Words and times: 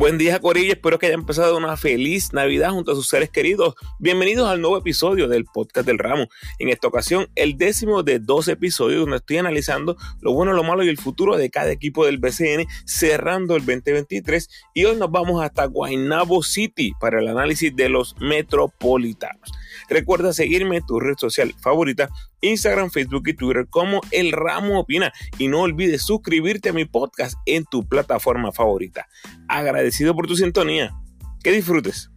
Buen 0.00 0.16
día, 0.16 0.40
Corilla. 0.40 0.72
Espero 0.72 0.98
que 0.98 1.08
hayan 1.08 1.20
empezado 1.20 1.58
una 1.58 1.76
feliz 1.76 2.32
Navidad 2.32 2.70
junto 2.70 2.92
a 2.92 2.94
sus 2.94 3.06
seres 3.06 3.28
queridos. 3.28 3.74
Bienvenidos 3.98 4.48
al 4.48 4.62
nuevo 4.62 4.78
episodio 4.78 5.28
del 5.28 5.44
Podcast 5.44 5.86
del 5.86 5.98
Ramo. 5.98 6.26
En 6.58 6.70
esta 6.70 6.88
ocasión, 6.88 7.28
el 7.34 7.58
décimo 7.58 8.02
de 8.02 8.18
dos 8.18 8.48
episodios 8.48 9.02
donde 9.02 9.18
estoy 9.18 9.36
analizando 9.36 9.98
lo 10.22 10.32
bueno, 10.32 10.54
lo 10.54 10.62
malo 10.62 10.84
y 10.84 10.88
el 10.88 10.96
futuro 10.96 11.36
de 11.36 11.50
cada 11.50 11.70
equipo 11.70 12.06
del 12.06 12.16
BCN 12.16 12.66
cerrando 12.86 13.56
el 13.56 13.66
2023. 13.66 14.48
Y 14.72 14.86
hoy 14.86 14.96
nos 14.96 15.10
vamos 15.10 15.44
hasta 15.44 15.66
Guaynabo 15.66 16.42
City 16.42 16.94
para 16.98 17.20
el 17.20 17.28
análisis 17.28 17.76
de 17.76 17.90
los 17.90 18.16
metropolitanos. 18.20 19.52
Recuerda 19.90 20.32
seguirme 20.32 20.78
en 20.78 20.86
tu 20.86 20.98
red 20.98 21.18
social 21.18 21.54
favorita, 21.60 22.08
Instagram, 22.40 22.90
Facebook 22.90 23.28
y 23.28 23.34
Twitter 23.34 23.66
como 23.68 24.00
El 24.10 24.32
Ramo 24.32 24.80
Opina. 24.80 25.12
Y 25.38 25.48
no 25.48 25.60
olvides 25.60 26.02
suscribirte 26.02 26.70
a 26.70 26.72
mi 26.72 26.84
podcast 26.84 27.36
en 27.46 27.64
tu 27.64 27.88
plataforma 27.88 28.52
favorita. 28.52 29.08
Agradecido 29.48 30.14
por 30.14 30.26
tu 30.26 30.36
sintonía. 30.36 30.94
Que 31.42 31.52
disfrutes. 31.52 32.10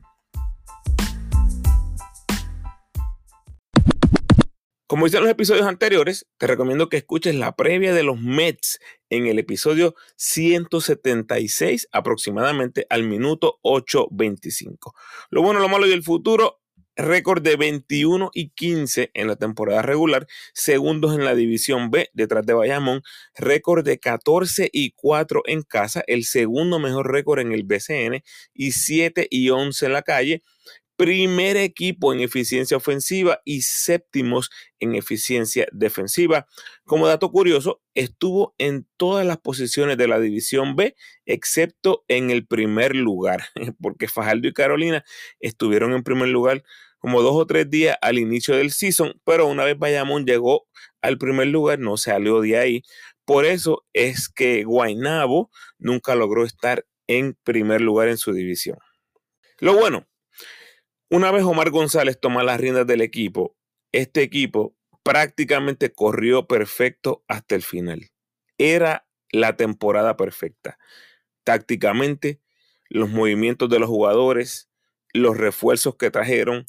Como 4.94 5.08
hice 5.08 5.17
en 5.17 5.23
los 5.23 5.31
episodios 5.31 5.66
anteriores, 5.66 6.28
te 6.38 6.45
recomiendo 6.45 6.88
que 6.88 6.98
escuches 6.98 7.34
la 7.34 7.55
previa 7.55 7.95
de 7.95 8.03
los 8.03 8.22
Mets 8.22 8.80
en 9.09 9.26
el 9.26 9.40
episodio 9.40 9.95
176, 10.17 11.88
aproximadamente 11.92 12.86
al 12.92 13.02
minuto 13.02 13.59
8.25. 13.64 14.94
Lo 15.31 15.42
bueno, 15.42 15.62
lo 15.62 15.67
malo 15.67 15.88
y 15.88 15.94
el 15.94 16.03
futuro 16.03 16.62
récord 16.95 17.41
de 17.41 17.55
21 17.55 18.31
y 18.33 18.49
15 18.49 19.11
en 19.13 19.27
la 19.27 19.35
temporada 19.35 19.81
regular, 19.81 20.27
segundos 20.53 21.16
en 21.16 21.25
la 21.25 21.35
división 21.35 21.91
B 21.91 22.09
detrás 22.13 22.45
de 22.45 22.53
Bayamón, 22.53 23.02
récord 23.35 23.83
de 23.83 23.99
14 23.99 24.69
y 24.71 24.91
4 24.91 25.44
en 25.45 25.63
casa, 25.63 26.03
el 26.08 26.23
segundo 26.25 26.80
mejor 26.80 27.11
récord 27.11 27.39
en 27.39 27.52
el 27.52 27.63
BCN 27.63 28.23
y 28.53 28.72
7 28.72 29.27
y 29.30 29.50
11 29.50 29.85
en 29.85 29.94
la 29.94 30.02
calle, 30.02 30.44
primer 31.04 31.58
equipo 31.58 32.14
en 32.14 32.22
eficiencia 32.22 32.78
ofensiva 32.78 33.42
y 33.44 33.64
séptimos 33.64 34.50
en 34.80 34.96
eficiencia 34.96 35.68
defensiva. 35.73 36.48
Como 36.86 37.08
dato 37.08 37.30
curioso, 37.30 37.82
estuvo 37.94 38.56
en 38.58 38.88
todas 38.96 39.26
las 39.26 39.38
posiciones 39.38 39.98
de 39.98 40.08
la 40.08 40.22
división 40.22 40.78
B, 40.78 40.96
excepto 41.26 42.06
en 42.08 42.30
el 42.30 42.48
primer 42.48 42.96
lugar, 42.96 43.44
porque 43.81 44.08
Fajardo 44.08 44.48
y 44.48 44.54
Carolina 44.54 45.04
estuvieron 45.42 45.92
en 45.92 46.04
primer 46.04 46.30
lugar 46.30 46.64
como 47.00 47.22
dos 47.22 47.36
o 47.36 47.46
tres 47.46 47.70
días 47.70 47.98
al 48.02 48.18
inicio 48.18 48.56
del 48.56 48.72
season, 48.72 49.20
pero 49.26 49.48
una 49.48 49.66
vez 49.66 49.78
Bayamón 49.78 50.26
llegó 50.26 50.68
al 51.02 51.18
primer 51.18 51.48
lugar, 51.48 51.80
no 51.80 51.98
salió 51.98 52.40
de 52.40 52.58
ahí. 52.58 52.84
Por 53.26 53.44
eso 53.44 53.86
es 53.92 54.30
que 54.30 54.64
Guaynabo 54.64 55.52
nunca 55.78 56.16
logró 56.16 56.46
estar 56.46 56.86
en 57.08 57.38
primer 57.44 57.81
lugar 57.81 58.08
en 58.08 58.18
su 58.18 58.31
división. 58.31 58.78
Lo 59.59 59.74
bueno, 59.74 60.08
una 61.14 61.30
vez 61.30 61.44
Omar 61.44 61.69
González 61.69 62.19
toma 62.19 62.42
las 62.42 62.59
riendas 62.59 62.88
del 62.88 63.00
equipo, 63.02 63.56
este 63.92 64.23
equipo 64.23 64.75
prácticamente 65.03 65.94
corrió 65.94 66.47
perfecto 66.47 67.23
hasta 67.28 67.53
el 67.53 67.61
final. 67.61 68.09
Era 68.58 69.06
la 69.31 69.56
temporada 69.56 70.17
perfecta. 70.17 70.80
Tácticamente, 71.44 72.41
los 72.89 73.11
movimientos 73.11 73.69
de 73.69 73.78
los 73.78 73.89
jugadores, 73.89 74.72
los 75.14 75.38
refuerzos 75.38 75.97
que 75.97 76.09
trajeron, 76.09 76.66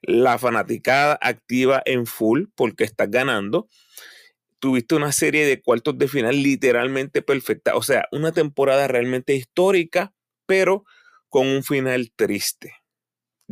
la 0.00 0.38
fanaticada 0.38 1.18
activa 1.20 1.82
en 1.84 2.06
full 2.06 2.44
porque 2.54 2.84
estás 2.84 3.10
ganando. 3.10 3.68
Tuviste 4.58 4.94
una 4.94 5.12
serie 5.12 5.44
de 5.44 5.60
cuartos 5.60 5.98
de 5.98 6.08
final 6.08 6.42
literalmente 6.42 7.20
perfecta. 7.20 7.76
O 7.76 7.82
sea, 7.82 8.08
una 8.10 8.32
temporada 8.32 8.88
realmente 8.88 9.34
histórica, 9.34 10.14
pero 10.46 10.86
con 11.28 11.46
un 11.46 11.62
final 11.62 12.10
triste, 12.16 12.81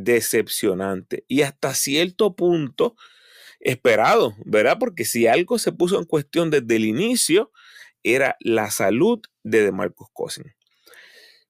decepcionante 0.05 1.25
y 1.29 1.43
hasta 1.43 1.75
cierto 1.75 2.35
punto 2.35 2.97
esperado, 3.61 4.35
¿verdad? 4.45 4.79
Porque 4.79 5.05
si 5.05 5.27
algo 5.27 5.59
se 5.59 5.73
puso 5.73 5.99
en 5.99 6.05
cuestión 6.05 6.51
desde 6.51 6.77
el 6.77 6.85
inicio, 6.85 7.53
era 8.03 8.37
la 8.41 8.71
salud 8.71 9.21
de 9.43 9.63
DeMarcus 9.65 10.09
Cousins. 10.13 10.55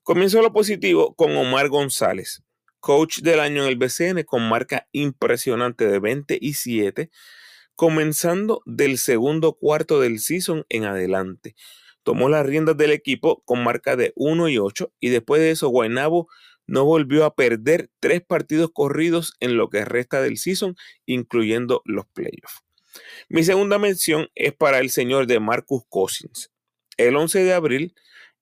Comienzo 0.02 0.42
lo 0.42 0.52
positivo 0.52 1.14
con 1.14 1.36
Omar 1.36 1.68
González 1.68 2.42
coach 2.80 3.20
del 3.20 3.40
año 3.40 3.62
en 3.62 3.68
el 3.68 3.76
BCN 3.76 4.24
con 4.24 4.48
marca 4.48 4.88
impresionante 4.92 5.86
de 5.86 5.98
20 6.00 6.38
y 6.40 6.54
7, 6.54 7.10
comenzando 7.76 8.62
del 8.66 8.98
segundo 8.98 9.52
cuarto 9.52 10.00
del 10.00 10.18
season 10.18 10.64
en 10.68 10.84
adelante. 10.84 11.54
Tomó 12.02 12.28
las 12.30 12.44
riendas 12.44 12.76
del 12.76 12.92
equipo 12.92 13.42
con 13.44 13.62
marca 13.62 13.94
de 13.94 14.12
1 14.16 14.48
y 14.48 14.58
8 14.58 14.92
y 14.98 15.10
después 15.10 15.40
de 15.40 15.50
eso 15.50 15.68
Guaynabo 15.68 16.28
no 16.70 16.84
volvió 16.84 17.24
a 17.24 17.34
perder 17.34 17.90
tres 17.98 18.22
partidos 18.22 18.70
corridos 18.72 19.34
en 19.40 19.56
lo 19.56 19.68
que 19.70 19.84
resta 19.84 20.22
del 20.22 20.38
season, 20.38 20.76
incluyendo 21.04 21.82
los 21.84 22.06
playoffs. 22.06 22.62
Mi 23.28 23.42
segunda 23.42 23.78
mención 23.78 24.28
es 24.36 24.52
para 24.52 24.78
el 24.78 24.90
señor 24.90 25.26
de 25.26 25.40
Marcus 25.40 25.82
Cousins. 25.88 26.52
El 26.96 27.16
11 27.16 27.42
de 27.42 27.54
abril 27.54 27.94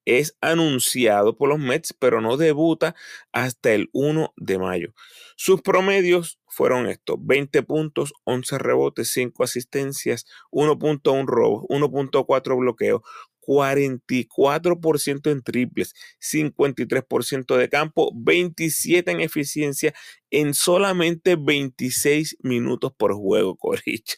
es 0.05 0.37
anunciado 0.43 1.39
por 1.39 1.49
los 1.49 1.59
Mets, 1.59 1.95
pero 1.99 2.21
no 2.21 2.37
debuta 2.37 2.95
hasta 3.33 3.73
el 3.73 3.89
1 3.93 4.35
de 4.37 4.59
mayo. 4.59 4.95
Sus 5.37 5.63
promedios 5.63 6.39
fueron 6.47 6.87
estos: 6.87 7.17
20 7.21 7.63
puntos, 7.63 8.13
11 8.25 8.59
rebotes, 8.59 9.11
5 9.11 9.43
asistencias, 9.43 10.27
1.1 10.51 11.27
robos, 11.27 11.65
1.4 11.69 12.59
bloqueos, 12.59 13.03
44% 13.49 15.31
en 15.31 15.43
triples, 15.43 15.95
53% 16.21 17.57
de 17.57 17.69
campo, 17.71 18.13
27 18.15 19.11
en 19.11 19.21
eficiencia 19.21 19.95
en 20.31 20.53
solamente 20.53 21.37
26 21.37 22.37
minutos 22.43 22.93
por 22.95 23.15
juego, 23.15 23.57
Coricho. 23.59 24.17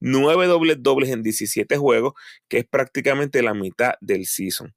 9 0.00 0.46
dobles 0.46 0.78
dobles 0.80 1.10
en 1.10 1.22
17 1.22 1.76
juegos, 1.76 2.14
que 2.48 2.58
es 2.58 2.64
prácticamente 2.64 3.42
la 3.42 3.52
mitad 3.52 3.92
del 4.00 4.24
season. 4.24 4.74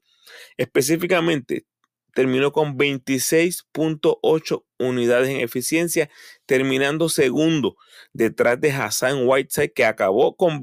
Específicamente, 0.57 1.65
terminó 2.13 2.51
con 2.51 2.77
26.8 2.77 4.65
unidades 4.79 5.29
en 5.29 5.37
eficiencia, 5.37 6.09
terminando 6.45 7.07
segundo 7.07 7.77
detrás 8.11 8.59
de 8.59 8.71
Hassan 8.71 9.25
Whiteside, 9.25 9.71
que 9.73 9.85
acabó 9.85 10.35
con 10.35 10.59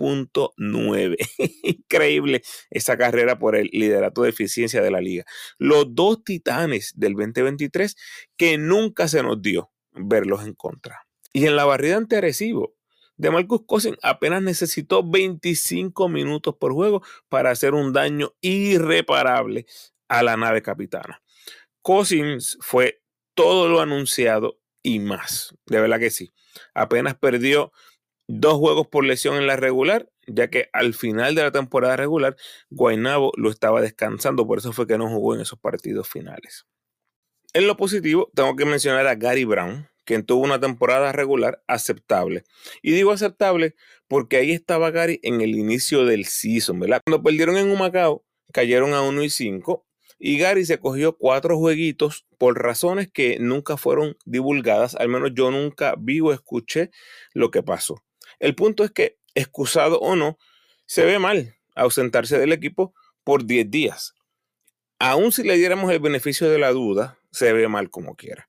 26.9. 0.00 1.16
Increíble 1.62 2.42
esa 2.70 2.96
carrera 2.96 3.38
por 3.38 3.56
el 3.56 3.68
liderato 3.72 4.22
de 4.22 4.30
eficiencia 4.30 4.82
de 4.82 4.90
la 4.90 5.00
liga. 5.00 5.24
Los 5.58 5.94
dos 5.94 6.24
titanes 6.24 6.92
del 6.96 7.12
2023 7.12 7.96
que 8.36 8.58
nunca 8.58 9.08
se 9.08 9.22
nos 9.22 9.40
dio 9.40 9.70
verlos 9.92 10.44
en 10.44 10.54
contra. 10.54 11.06
Y 11.32 11.46
en 11.46 11.56
la 11.56 11.64
barrida 11.64 11.96
ante 11.96 12.16
Arecibo, 12.16 12.74
de 13.16 13.30
Marcus 13.30 13.60
Cousins 13.66 13.98
apenas 14.02 14.42
necesitó 14.42 15.02
25 15.08 16.08
minutos 16.08 16.54
por 16.58 16.72
juego 16.72 17.02
para 17.28 17.50
hacer 17.50 17.74
un 17.74 17.92
daño 17.92 18.32
irreparable 18.40 19.66
a 20.08 20.22
la 20.22 20.38
nave 20.38 20.62
capitana. 20.62 21.22
Cousins 21.82 22.56
fue 22.62 23.02
todo 23.34 23.68
lo 23.68 23.80
anunciado 23.80 24.58
y 24.82 25.00
más. 25.00 25.54
De 25.66 25.80
verdad 25.80 25.98
que 25.98 26.10
sí. 26.10 26.32
Apenas 26.74 27.14
perdió 27.16 27.72
dos 28.30 28.54
juegos 28.54 28.86
por 28.86 29.04
lesión 29.04 29.36
en 29.36 29.46
la 29.46 29.56
regular, 29.56 30.08
ya 30.26 30.48
que 30.48 30.68
al 30.72 30.94
final 30.94 31.34
de 31.34 31.42
la 31.42 31.50
temporada 31.50 31.96
regular, 31.96 32.36
Guaynabo 32.70 33.32
lo 33.36 33.50
estaba 33.50 33.80
descansando, 33.80 34.46
por 34.46 34.58
eso 34.58 34.72
fue 34.72 34.86
que 34.86 34.98
no 34.98 35.08
jugó 35.08 35.34
en 35.34 35.40
esos 35.40 35.58
partidos 35.58 36.08
finales. 36.08 36.66
En 37.52 37.66
lo 37.66 37.76
positivo, 37.76 38.30
tengo 38.34 38.54
que 38.54 38.64
mencionar 38.64 39.08
a 39.08 39.16
Gary 39.16 39.44
Brown, 39.44 39.88
quien 40.04 40.24
tuvo 40.24 40.44
una 40.44 40.60
temporada 40.60 41.10
regular 41.10 41.62
aceptable. 41.66 42.44
Y 42.82 42.92
digo 42.92 43.10
aceptable 43.10 43.74
porque 44.06 44.36
ahí 44.36 44.52
estaba 44.52 44.92
Gary 44.92 45.18
en 45.24 45.40
el 45.40 45.56
inicio 45.56 46.04
del 46.04 46.26
season, 46.26 46.78
¿verdad? 46.78 47.00
Cuando 47.04 47.22
perdieron 47.22 47.56
en 47.56 47.70
Humacao, 47.70 48.24
cayeron 48.52 48.94
a 48.94 49.02
1 49.02 49.24
y 49.24 49.30
5 49.30 49.86
y 50.18 50.38
Gary 50.38 50.64
se 50.66 50.78
cogió 50.78 51.16
cuatro 51.16 51.58
jueguitos 51.58 52.26
por 52.38 52.62
razones 52.62 53.10
que 53.10 53.38
nunca 53.40 53.76
fueron 53.76 54.16
divulgadas, 54.24 54.94
al 54.94 55.08
menos 55.08 55.30
yo 55.34 55.50
nunca 55.50 55.94
vi 55.98 56.20
o 56.20 56.32
escuché 56.32 56.90
lo 57.32 57.50
que 57.50 57.62
pasó. 57.62 58.02
El 58.40 58.54
punto 58.54 58.82
es 58.82 58.90
que, 58.90 59.18
excusado 59.34 60.00
o 60.00 60.16
no, 60.16 60.38
se 60.86 61.04
ve 61.04 61.18
mal 61.20 61.54
ausentarse 61.76 62.38
del 62.38 62.52
equipo 62.52 62.94
por 63.22 63.44
10 63.44 63.70
días. 63.70 64.14
Aún 64.98 65.30
si 65.30 65.44
le 65.44 65.56
diéramos 65.56 65.92
el 65.92 66.00
beneficio 66.00 66.50
de 66.50 66.58
la 66.58 66.72
duda, 66.72 67.18
se 67.30 67.52
ve 67.52 67.68
mal 67.68 67.90
como 67.90 68.16
quiera. 68.16 68.48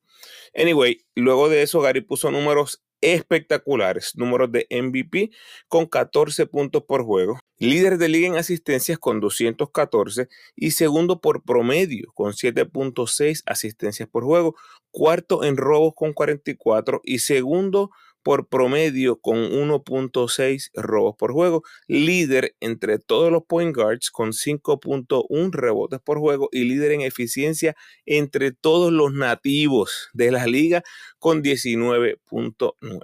Anyway, 0.56 1.06
luego 1.16 1.50
de 1.50 1.62
eso, 1.62 1.82
Gary 1.82 2.02
puso 2.02 2.32
números 2.32 2.84
espectaculares, 3.02 4.16
números 4.16 4.52
de 4.52 4.68
MVP 4.70 5.32
con 5.68 5.88
14 5.88 6.46
puntos 6.46 6.84
por 6.84 7.04
juego, 7.04 7.40
líder 7.58 7.98
de 7.98 8.10
liga 8.10 8.28
en 8.28 8.36
asistencias 8.36 9.00
con 9.00 9.20
214 9.20 10.30
y 10.56 10.72
segundo 10.72 11.20
por 11.20 11.44
promedio 11.44 12.12
con 12.14 12.34
7.6 12.34 13.42
asistencias 13.46 14.08
por 14.08 14.24
juego, 14.24 14.56
cuarto 14.92 15.44
en 15.44 15.58
robos 15.58 15.94
con 15.96 16.14
44 16.14 17.02
y 17.04 17.20
segundo 17.20 17.92
por 18.24 18.48
promedio 18.48 19.20
con 19.20 19.38
1.6 19.38 20.72
robos 20.74 21.16
por 21.18 21.34
juego, 21.34 21.64
líder 21.88 22.56
entre 22.60 23.00
todos 23.00 23.32
los 23.32 23.44
point 23.44 23.76
guards 23.76 24.12
con 24.12 24.32
5.1 24.32 25.52
rebotes 25.52 26.00
por 26.00 26.20
juego 26.20 26.50
y 26.52 26.66
líder 26.66 26.92
en 26.92 27.02
eficiencia 27.02 27.76
entre 28.06 28.52
todos 28.52 28.92
los 28.92 29.14
nativos 29.14 30.10
de 30.14 30.32
la 30.32 30.46
liga 30.48 30.84
con 31.20 31.44
19.9. 31.44 33.00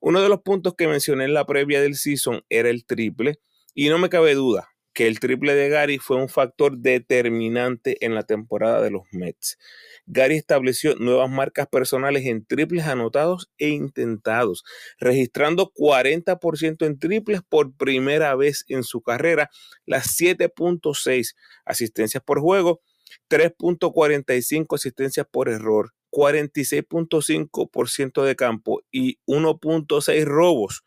Uno 0.00 0.20
de 0.20 0.28
los 0.28 0.42
puntos 0.42 0.74
que 0.76 0.88
mencioné 0.88 1.24
en 1.24 1.34
la 1.34 1.46
previa 1.46 1.80
del 1.80 1.96
season 1.96 2.42
era 2.48 2.68
el 2.68 2.84
triple 2.84 3.40
y 3.74 3.88
no 3.88 3.98
me 3.98 4.08
cabe 4.08 4.34
duda 4.34 4.68
que 4.96 5.06
el 5.06 5.20
triple 5.20 5.54
de 5.54 5.68
Gary 5.68 5.98
fue 5.98 6.16
un 6.16 6.30
factor 6.30 6.78
determinante 6.78 8.02
en 8.04 8.14
la 8.14 8.22
temporada 8.22 8.80
de 8.80 8.90
los 8.90 9.02
Mets. 9.12 9.58
Gary 10.06 10.36
estableció 10.36 10.94
nuevas 10.96 11.30
marcas 11.30 11.66
personales 11.66 12.24
en 12.26 12.46
triples 12.46 12.86
anotados 12.86 13.50
e 13.58 13.68
intentados, 13.68 14.64
registrando 14.98 15.72
40% 15.74 16.86
en 16.86 16.98
triples 16.98 17.42
por 17.48 17.76
primera 17.76 18.34
vez 18.34 18.64
en 18.68 18.82
su 18.84 19.02
carrera, 19.02 19.50
las 19.84 20.18
7.6 20.18 21.34
asistencias 21.64 22.22
por 22.24 22.40
juego, 22.40 22.80
3.45 23.28 24.74
asistencias 24.74 25.26
por 25.30 25.48
error, 25.48 25.92
46.5% 26.10 28.24
de 28.24 28.36
campo 28.36 28.82
y 28.90 29.18
1.6 29.26 30.24
robos 30.24 30.82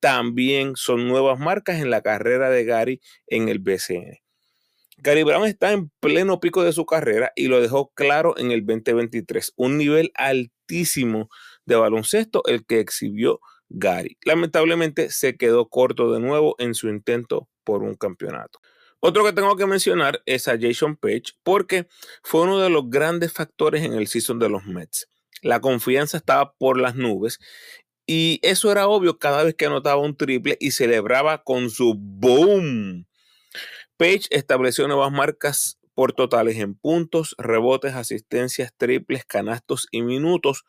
también 0.00 0.76
son 0.76 1.08
nuevas 1.08 1.38
marcas 1.38 1.80
en 1.80 1.90
la 1.90 2.00
carrera 2.00 2.48
de 2.48 2.64
Gary 2.64 3.02
en 3.26 3.50
el 3.50 3.58
BCN. 3.58 4.29
Gary 5.02 5.22
Brown 5.22 5.46
está 5.46 5.72
en 5.72 5.90
pleno 6.00 6.40
pico 6.40 6.62
de 6.62 6.72
su 6.72 6.84
carrera 6.84 7.32
y 7.34 7.48
lo 7.48 7.60
dejó 7.60 7.90
claro 7.94 8.36
en 8.36 8.50
el 8.50 8.66
2023, 8.66 9.54
un 9.56 9.78
nivel 9.78 10.12
altísimo 10.14 11.30
de 11.64 11.76
baloncesto 11.76 12.42
el 12.46 12.66
que 12.66 12.80
exhibió 12.80 13.40
Gary. 13.70 14.18
Lamentablemente 14.24 15.10
se 15.10 15.36
quedó 15.36 15.68
corto 15.68 16.12
de 16.12 16.20
nuevo 16.20 16.54
en 16.58 16.74
su 16.74 16.88
intento 16.88 17.48
por 17.64 17.82
un 17.82 17.94
campeonato. 17.94 18.60
Otro 19.00 19.24
que 19.24 19.32
tengo 19.32 19.56
que 19.56 19.66
mencionar 19.66 20.22
es 20.26 20.46
a 20.48 20.58
Jason 20.60 20.96
Page 20.96 21.32
porque 21.42 21.86
fue 22.22 22.42
uno 22.42 22.60
de 22.60 22.68
los 22.68 22.90
grandes 22.90 23.32
factores 23.32 23.82
en 23.82 23.94
el 23.94 24.06
season 24.06 24.38
de 24.38 24.50
los 24.50 24.66
Mets. 24.66 25.08
La 25.40 25.60
confianza 25.60 26.18
estaba 26.18 26.52
por 26.52 26.78
las 26.78 26.96
nubes 26.96 27.38
y 28.04 28.40
eso 28.42 28.70
era 28.70 28.88
obvio 28.88 29.18
cada 29.18 29.44
vez 29.44 29.54
que 29.54 29.66
anotaba 29.66 30.02
un 30.02 30.16
triple 30.16 30.58
y 30.60 30.72
celebraba 30.72 31.42
con 31.42 31.70
su 31.70 31.94
boom. 31.96 33.06
Page 34.00 34.28
estableció 34.30 34.88
nuevas 34.88 35.12
marcas 35.12 35.78
por 35.92 36.14
totales 36.14 36.56
en 36.56 36.74
puntos, 36.74 37.34
rebotes, 37.36 37.92
asistencias, 37.92 38.72
triples, 38.74 39.26
canastos 39.26 39.88
y 39.90 40.00
minutos. 40.00 40.64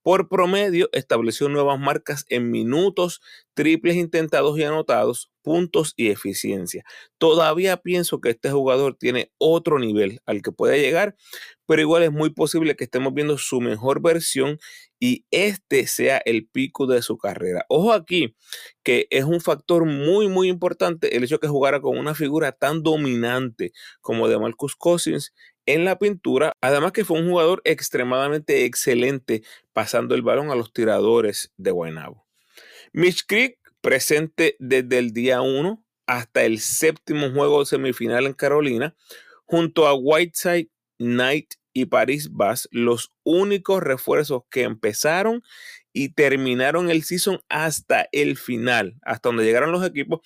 Por 0.00 0.30
promedio, 0.30 0.88
estableció 0.92 1.50
nuevas 1.50 1.78
marcas 1.78 2.24
en 2.30 2.50
minutos, 2.50 3.20
triples 3.52 3.96
intentados 3.96 4.58
y 4.58 4.62
anotados, 4.62 5.30
puntos 5.42 5.92
y 5.94 6.08
eficiencia. 6.08 6.82
Todavía 7.18 7.76
pienso 7.76 8.22
que 8.22 8.30
este 8.30 8.50
jugador 8.50 8.96
tiene 8.96 9.30
otro 9.36 9.78
nivel 9.78 10.22
al 10.24 10.40
que 10.40 10.50
puede 10.50 10.80
llegar, 10.80 11.16
pero 11.70 11.82
igual 11.82 12.02
es 12.02 12.10
muy 12.10 12.30
posible 12.30 12.74
que 12.74 12.82
estemos 12.82 13.14
viendo 13.14 13.38
su 13.38 13.60
mejor 13.60 14.02
versión 14.02 14.58
y 14.98 15.24
este 15.30 15.86
sea 15.86 16.20
el 16.24 16.48
pico 16.48 16.88
de 16.88 17.00
su 17.00 17.16
carrera. 17.16 17.64
Ojo 17.68 17.92
aquí, 17.92 18.34
que 18.82 19.06
es 19.10 19.22
un 19.22 19.40
factor 19.40 19.84
muy, 19.84 20.26
muy 20.26 20.48
importante 20.48 21.16
el 21.16 21.22
hecho 21.22 21.36
de 21.36 21.42
que 21.42 21.46
jugara 21.46 21.80
con 21.80 21.96
una 21.96 22.16
figura 22.16 22.50
tan 22.50 22.82
dominante 22.82 23.72
como 24.00 24.26
de 24.26 24.36
Marcus 24.36 24.74
Cousins 24.74 25.32
en 25.64 25.84
la 25.84 25.96
pintura, 25.96 26.54
además 26.60 26.90
que 26.90 27.04
fue 27.04 27.20
un 27.20 27.30
jugador 27.30 27.62
extremadamente 27.62 28.64
excelente 28.64 29.44
pasando 29.72 30.16
el 30.16 30.22
balón 30.22 30.50
a 30.50 30.56
los 30.56 30.72
tiradores 30.72 31.52
de 31.56 31.70
Guaynabo. 31.70 32.26
Mitch 32.92 33.26
Creek 33.28 33.60
presente 33.80 34.56
desde 34.58 34.98
el 34.98 35.12
día 35.12 35.40
1 35.40 35.84
hasta 36.08 36.42
el 36.42 36.58
séptimo 36.58 37.30
juego 37.30 37.64
semifinal 37.64 38.26
en 38.26 38.32
Carolina, 38.32 38.96
junto 39.44 39.86
a 39.86 39.94
Whiteside, 39.94 40.68
Knight 40.98 41.59
y 41.72 41.86
Paris 41.86 42.30
Bass, 42.32 42.68
los 42.72 43.12
únicos 43.22 43.82
refuerzos 43.82 44.42
que 44.50 44.62
empezaron 44.62 45.42
y 45.92 46.10
terminaron 46.10 46.90
el 46.90 47.02
season 47.02 47.40
hasta 47.48 48.08
el 48.12 48.36
final, 48.36 48.96
hasta 49.02 49.28
donde 49.28 49.44
llegaron 49.44 49.72
los 49.72 49.86
equipos 49.86 50.20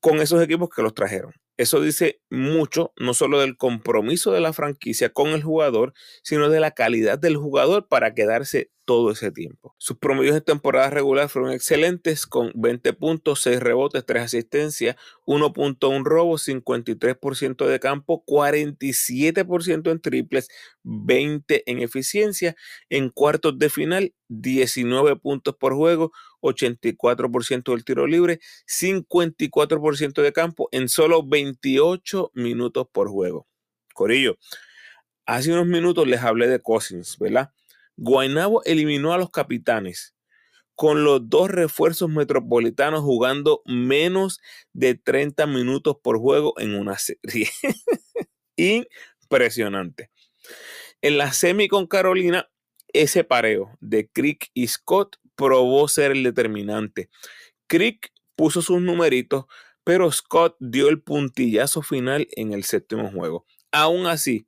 con 0.00 0.20
esos 0.20 0.42
equipos 0.42 0.70
que 0.74 0.82
los 0.82 0.94
trajeron. 0.94 1.32
Eso 1.60 1.82
dice 1.82 2.22
mucho, 2.30 2.94
no 2.96 3.12
solo 3.12 3.38
del 3.38 3.58
compromiso 3.58 4.32
de 4.32 4.40
la 4.40 4.54
franquicia 4.54 5.10
con 5.10 5.28
el 5.28 5.42
jugador, 5.42 5.92
sino 6.22 6.48
de 6.48 6.58
la 6.58 6.70
calidad 6.70 7.18
del 7.18 7.36
jugador 7.36 7.86
para 7.86 8.14
quedarse 8.14 8.70
todo 8.86 9.10
ese 9.10 9.30
tiempo. 9.30 9.74
Sus 9.76 9.98
promedios 9.98 10.34
de 10.34 10.40
temporada 10.40 10.88
regular 10.88 11.28
fueron 11.28 11.52
excelentes, 11.52 12.26
con 12.26 12.50
20 12.54 12.94
puntos, 12.94 13.42
6 13.42 13.60
rebotes, 13.60 14.06
3 14.06 14.22
asistencias, 14.22 14.96
1.1 15.26 16.02
robo, 16.02 16.38
53% 16.38 17.66
de 17.66 17.78
campo, 17.78 18.24
47% 18.26 19.90
en 19.90 20.00
triples, 20.00 20.48
20 20.82 21.70
en 21.70 21.80
eficiencia. 21.80 22.56
En 22.88 23.10
cuartos 23.10 23.58
de 23.58 23.68
final, 23.68 24.14
19 24.28 25.16
puntos 25.16 25.54
por 25.56 25.74
juego, 25.74 26.10
84% 26.40 27.72
del 27.72 27.84
tiro 27.84 28.06
libre, 28.06 28.40
54% 28.66 30.22
de 30.22 30.32
campo 30.32 30.68
en 30.72 30.88
solo 30.88 31.26
28 31.26 32.32
minutos 32.34 32.86
por 32.92 33.08
juego. 33.08 33.46
Corillo, 33.94 34.38
hace 35.26 35.52
unos 35.52 35.66
minutos 35.66 36.06
les 36.06 36.20
hablé 36.20 36.48
de 36.48 36.60
Cousins, 36.60 37.18
¿verdad? 37.18 37.50
Guaynabo 37.96 38.62
eliminó 38.64 39.12
a 39.12 39.18
los 39.18 39.30
capitanes 39.30 40.14
con 40.80 41.04
los 41.04 41.28
dos 41.28 41.50
refuerzos 41.50 42.08
metropolitanos 42.08 43.02
jugando 43.02 43.60
menos 43.66 44.40
de 44.72 44.94
30 44.94 45.46
minutos 45.46 45.96
por 46.02 46.18
juego 46.18 46.54
en 46.58 46.74
una 46.74 46.96
serie. 46.96 47.50
Impresionante. 48.56 50.10
En 51.02 51.18
la 51.18 51.34
semi 51.34 51.68
con 51.68 51.86
Carolina, 51.86 52.48
ese 52.94 53.24
pareo 53.24 53.76
de 53.80 54.08
Crick 54.08 54.50
y 54.54 54.68
Scott 54.68 55.18
probó 55.40 55.88
ser 55.88 56.10
el 56.10 56.22
determinante. 56.22 57.08
Crick 57.66 58.12
puso 58.36 58.60
sus 58.60 58.82
numeritos, 58.82 59.46
pero 59.84 60.12
Scott 60.12 60.54
dio 60.60 60.90
el 60.90 61.00
puntillazo 61.00 61.80
final 61.80 62.28
en 62.32 62.52
el 62.52 62.64
séptimo 62.64 63.10
juego. 63.10 63.46
Aún 63.72 64.06
así, 64.06 64.46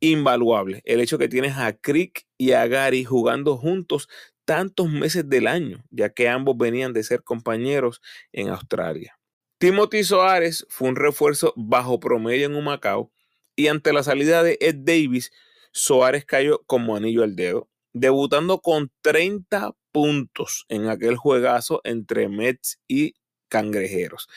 invaluable 0.00 0.80
el 0.86 1.00
hecho 1.00 1.18
que 1.18 1.28
tienes 1.28 1.58
a 1.58 1.74
Crick 1.74 2.26
y 2.38 2.52
a 2.52 2.66
Gary 2.66 3.04
jugando 3.04 3.58
juntos 3.58 4.08
tantos 4.46 4.88
meses 4.88 5.28
del 5.28 5.46
año, 5.46 5.84
ya 5.90 6.08
que 6.08 6.30
ambos 6.30 6.56
venían 6.56 6.94
de 6.94 7.02
ser 7.02 7.22
compañeros 7.22 8.00
en 8.32 8.48
Australia. 8.48 9.18
Timothy 9.58 10.02
Soares 10.02 10.66
fue 10.70 10.88
un 10.88 10.96
refuerzo 10.96 11.52
bajo 11.56 12.00
promedio 12.00 12.46
en 12.46 12.56
Humacao 12.56 13.12
y 13.54 13.66
ante 13.68 13.92
la 13.92 14.02
salida 14.02 14.42
de 14.42 14.56
Ed 14.62 14.76
Davis, 14.78 15.30
Soares 15.72 16.24
cayó 16.24 16.62
como 16.66 16.96
anillo 16.96 17.22
al 17.22 17.36
dedo 17.36 17.68
debutando 17.92 18.60
con 18.60 18.90
30 19.02 19.72
puntos 19.92 20.64
en 20.68 20.88
aquel 20.88 21.16
juegazo 21.16 21.80
entre 21.84 22.28
Mets 22.28 22.80
y 22.88 23.14
Cangrejeros. 23.48 24.28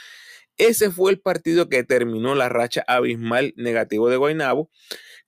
Ese 0.58 0.90
fue 0.90 1.12
el 1.12 1.20
partido 1.20 1.68
que 1.68 1.84
terminó 1.84 2.34
la 2.36 2.50
racha 2.50 2.84
abismal 2.88 3.54
negativo 3.58 4.10
de 4.10 4.18
Guaynabo. 4.18 4.70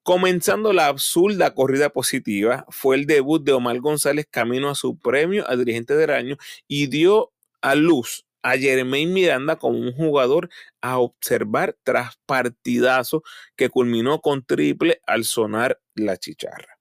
Comenzando 0.04 0.72
la 0.72 0.88
absurda 0.88 1.54
corrida 1.54 1.90
positiva, 1.90 2.66
fue 2.70 2.96
el 2.96 3.06
debut 3.06 3.44
de 3.44 3.52
Omar 3.52 3.80
González 3.80 4.26
camino 4.30 4.70
a 4.70 4.76
su 4.76 4.98
premio 4.98 5.50
a 5.50 5.58
dirigente 5.58 5.96
del 5.96 6.12
año 6.12 6.38
y 6.68 6.88
dio 6.88 7.34
a 7.62 7.76
luz 7.76 8.26
a 8.42 8.58
Jermaine 8.58 9.12
Miranda 9.12 9.58
como 9.58 9.80
un 9.80 9.92
jugador 9.92 10.50
a 10.82 11.00
observar 11.00 11.76
tras 11.84 12.18
partidazo 12.26 13.24
que 13.58 13.70
culminó 13.70 14.22
con 14.22 14.46
triple 14.46 15.02
al 15.06 15.26
sonar 15.26 15.82
la 15.96 16.16
chicharra. 16.16 16.77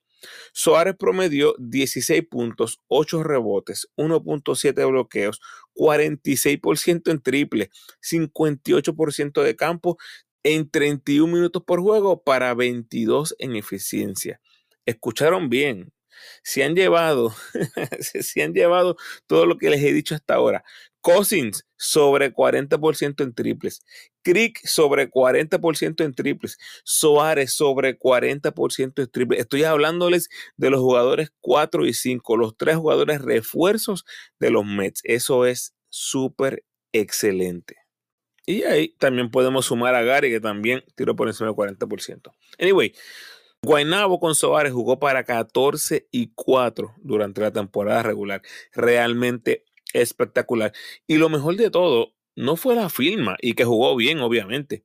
Soares 0.53 0.95
promedió 0.99 1.55
16 1.59 2.27
puntos, 2.29 2.81
8 2.89 3.23
rebotes, 3.23 3.89
1.7 3.97 4.89
bloqueos, 4.89 5.41
46% 5.75 7.11
en 7.11 7.21
triple, 7.21 7.71
58% 8.01 9.43
de 9.43 9.57
campo 9.57 9.99
en 10.43 10.71
31 10.71 11.33
minutos 11.33 11.63
por 11.67 11.81
juego 11.81 12.23
para 12.23 12.55
22 12.55 13.35
en 13.39 13.57
eficiencia. 13.57 14.41
Escucharon 14.85 15.49
bien, 15.49 15.93
se 16.43 16.65
han 16.65 16.75
llevado, 16.75 17.35
se 18.01 18.43
han 18.43 18.55
llevado 18.55 18.97
todo 19.27 19.47
lo 19.47 19.59
que 19.59 19.71
les 19.71 19.83
he 19.83 19.93
dicho 19.93 20.15
hasta 20.15 20.35
ahora. 20.35 20.65
Cousins 21.07 21.65
sobre 21.77 22.35
40% 22.35 23.23
en 23.23 23.33
triples. 23.33 23.85
Crick 24.23 24.59
sobre 24.67 25.09
40% 25.09 26.05
en 26.05 26.13
triples. 26.13 26.59
Soares 26.83 27.53
sobre 27.53 27.97
40% 27.97 29.03
en 29.03 29.11
triples. 29.13 29.39
Estoy 29.39 29.63
hablándoles 29.63 30.29
de 30.57 30.69
los 30.69 30.81
jugadores 30.81 31.31
4 31.43 31.87
y 31.87 31.93
5, 31.93 32.37
los 32.37 32.57
tres 32.57 32.75
jugadores 32.75 33.23
refuerzos 33.23 34.05
de 34.41 34.51
los 34.51 34.67
Mets. 34.67 35.01
Eso 35.05 35.47
es 35.47 35.77
súper 35.91 36.65
excelente. 36.91 37.77
Y 38.45 38.65
ahí 38.65 38.97
también 38.99 39.31
podemos 39.31 39.67
sumar 39.67 39.95
a 39.95 40.03
Gary, 40.03 40.29
que 40.31 40.41
también 40.41 40.83
tiró 40.97 41.15
por 41.15 41.29
encima 41.29 41.51
del 41.51 41.57
40%. 41.57 42.33
Anyway, 42.59 42.93
Guaynabo 43.63 44.19
con 44.19 44.35
Soares 44.35 44.73
jugó 44.73 44.99
para 44.99 45.23
14 45.23 46.09
y 46.11 46.33
4 46.35 46.97
durante 46.99 47.43
la 47.43 47.53
temporada 47.53 48.03
regular. 48.03 48.43
Realmente 48.73 49.67
espectacular. 49.93 50.73
Y 51.07 51.17
lo 51.17 51.29
mejor 51.29 51.57
de 51.57 51.71
todo, 51.71 52.15
no 52.37 52.57
fue 52.57 52.75
la 52.75 52.91
firma 52.91 53.37
y 53.41 53.55
que 53.55 53.65
jugó 53.65 53.97
bien, 53.97 54.21
obviamente. 54.21 54.85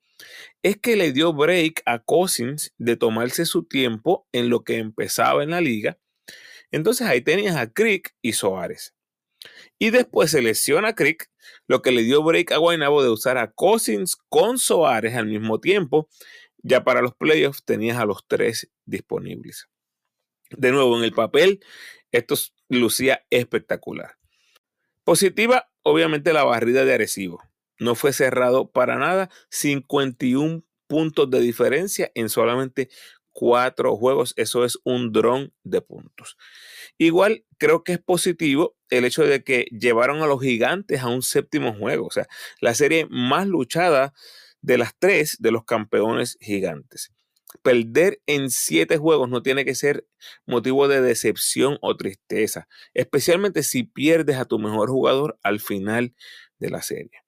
Es 0.64 0.78
que 0.78 0.96
le 0.96 1.12
dio 1.12 1.34
break 1.34 1.82
a 1.86 2.00
Cousins 2.00 2.74
de 2.78 2.96
tomarse 2.96 3.46
su 3.46 3.64
tiempo 3.64 4.28
en 4.32 4.50
lo 4.50 4.64
que 4.64 4.78
empezaba 4.78 5.44
en 5.44 5.52
la 5.52 5.62
liga. 5.62 6.00
Entonces 6.72 7.08
ahí 7.08 7.22
tenías 7.22 7.58
a 7.58 7.72
Crick 7.72 8.16
y 8.22 8.34
Soares. 8.34 8.96
Y 9.80 9.90
después 9.90 10.32
se 10.32 10.42
lesiona 10.42 10.90
a 10.90 10.96
Crick, 10.96 11.30
lo 11.68 11.82
que 11.82 11.92
le 11.92 12.04
dio 12.04 12.24
break 12.24 12.52
a 12.52 12.58
Guaynabo 12.58 13.04
de 13.04 13.10
usar 13.10 13.38
a 13.38 13.52
Cousins 13.52 14.16
con 14.30 14.58
Soares 14.58 15.16
al 15.16 15.26
mismo 15.26 15.60
tiempo. 15.60 16.08
Ya 16.64 16.84
para 16.84 17.02
los 17.02 17.16
playoffs 17.16 17.66
tenías 17.66 17.98
a 17.98 18.06
los 18.06 18.26
tres 18.28 18.70
disponibles. 18.86 19.68
De 20.52 20.72
nuevo, 20.72 20.98
en 20.98 21.04
el 21.04 21.14
papel, 21.14 21.64
esto 22.12 22.36
lucía 22.70 23.26
espectacular. 23.30 24.21
Positiva, 25.04 25.70
obviamente, 25.84 26.34
la 26.34 26.44
barrida 26.44 26.86
de 26.86 26.94
Arecibo. 26.94 27.42
No 27.80 27.96
fue 27.96 28.14
cerrado 28.14 28.72
para 28.72 28.98
nada. 28.98 29.30
51 29.50 30.64
puntos 30.88 31.30
de 31.30 31.40
diferencia 31.40 32.12
en 32.16 32.30
solamente 32.30 32.90
cuatro 33.32 33.96
juegos. 33.96 34.34
Eso 34.38 34.66
es 34.66 34.78
un 34.84 35.12
dron 35.12 35.54
de 35.64 35.82
puntos. 35.82 36.38
Igual 36.98 37.46
creo 37.58 37.84
que 37.84 37.94
es 37.94 38.00
positivo 38.00 38.76
el 38.90 39.06
hecho 39.06 39.24
de 39.24 39.44
que 39.44 39.66
llevaron 39.72 40.22
a 40.22 40.28
los 40.28 40.42
gigantes 40.42 41.02
a 41.02 41.08
un 41.08 41.24
séptimo 41.24 41.74
juego. 41.74 42.08
O 42.08 42.12
sea, 42.12 42.28
la 42.60 42.76
serie 42.76 43.08
más 43.10 43.48
luchada 43.48 44.14
de 44.62 44.78
las 44.78 44.94
tres 45.00 45.38
de 45.40 45.52
los 45.52 45.64
campeones 45.66 46.38
gigantes 46.40 47.12
perder 47.62 48.22
en 48.26 48.50
siete 48.50 48.98
juegos 48.98 49.30
no 49.30 49.42
tiene 49.42 49.66
que 49.66 49.76
ser 49.76 50.08
motivo 50.46 50.88
de 50.88 51.02
decepción 51.02 51.78
o 51.82 51.96
tristeza, 51.98 52.68
especialmente 52.94 53.64
si 53.64 53.84
pierdes 53.84 54.38
a 54.38 54.46
tu 54.46 54.60
mejor 54.60 54.90
jugador 54.90 55.38
al 55.44 55.60
final 55.60 56.14
de 56.60 56.70
la 56.70 56.82
serie. 56.82 57.22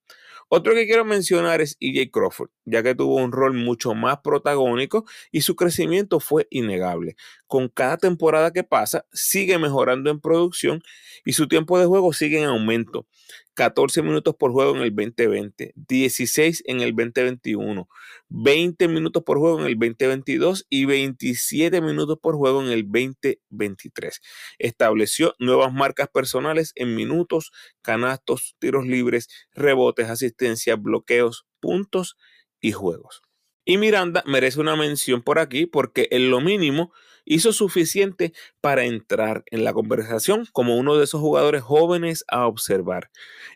Otro 0.56 0.76
que 0.76 0.86
quiero 0.86 1.04
mencionar 1.04 1.62
es 1.62 1.78
EJ 1.80 2.12
Crawford, 2.12 2.52
ya 2.66 2.84
que 2.84 2.94
tuvo 2.94 3.16
un 3.16 3.32
rol 3.32 3.54
mucho 3.54 3.96
más 3.96 4.20
protagónico 4.24 5.04
y 5.32 5.42
su 5.42 5.56
crecimiento 5.56 6.20
fue 6.20 6.46
innegable. 6.52 7.16
Con 7.48 7.70
cada 7.70 7.98
temporada 7.98 8.52
que 8.52 8.64
pasa, 8.64 9.04
sigue 9.12 9.58
mejorando 9.58 10.12
en 10.12 10.20
producción 10.20 10.84
y 11.26 11.34
su 11.34 11.48
tiempo 11.48 11.80
de 11.80 11.88
juego 11.88 12.14
sigue 12.14 12.38
en 12.38 12.46
aumento. 12.46 13.08
14 13.54 14.02
minutos 14.02 14.36
por 14.36 14.52
juego 14.52 14.76
en 14.76 14.82
el 14.82 14.96
2020, 14.96 15.74
16 15.76 16.64
en 16.66 16.82
el 16.82 16.96
2021, 16.96 17.88
20 18.30 18.88
minutos 18.88 19.24
por 19.24 19.38
juego 19.38 19.60
en 19.60 19.66
el 19.68 19.74
2022 19.74 20.66
y 20.70 20.86
27 20.86 21.82
minutos 21.82 22.18
por 22.22 22.36
juego 22.36 22.62
en 22.64 22.70
el 22.70 22.84
2023. 22.84 24.22
Estableció 24.60 25.36
nuevas 25.40 25.74
marcas 25.74 26.10
personales 26.10 26.72
en 26.76 26.96
minutos, 26.96 27.52
canastos, 27.82 28.56
tiros 28.60 28.86
libres, 28.86 29.28
rebotes, 29.54 30.10
asistencias, 30.10 30.82
bloqueos, 30.82 31.46
puntos 31.60 32.18
y 32.60 32.72
juegos. 32.72 33.22
Y 33.66 33.78
Miranda 33.78 34.24
merece 34.26 34.60
una 34.60 34.76
mención 34.76 35.22
por 35.22 35.40
aquí 35.40 35.66
porque 35.66 36.08
en 36.12 36.30
lo 36.30 36.42
mínimo 36.42 36.92
hizo 37.26 37.54
suficiente 37.54 38.34
para 38.62 38.86
entrar 38.86 39.44
en 39.52 39.64
la 39.64 39.74
conversación 39.74 40.48
como 40.52 40.78
uno 40.78 40.98
de 40.98 41.06
esos 41.06 41.22
jugadores 41.22 41.62
jóvenes 41.64 42.26
a 42.28 42.48
observar. 42.48 43.10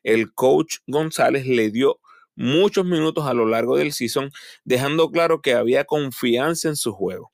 El 0.04 0.34
coach 0.34 0.78
González 0.88 1.46
le 1.46 1.70
dio 1.70 2.00
muchos 2.36 2.86
minutos 2.86 3.26
a 3.26 3.34
lo 3.34 3.46
largo 3.46 3.78
del 3.78 3.94
season, 3.94 4.32
dejando 4.64 5.12
claro 5.12 5.42
que 5.42 5.54
había 5.54 5.86
confianza 5.86 6.70
en 6.70 6.76
su 6.76 6.94
juego. 6.94 7.32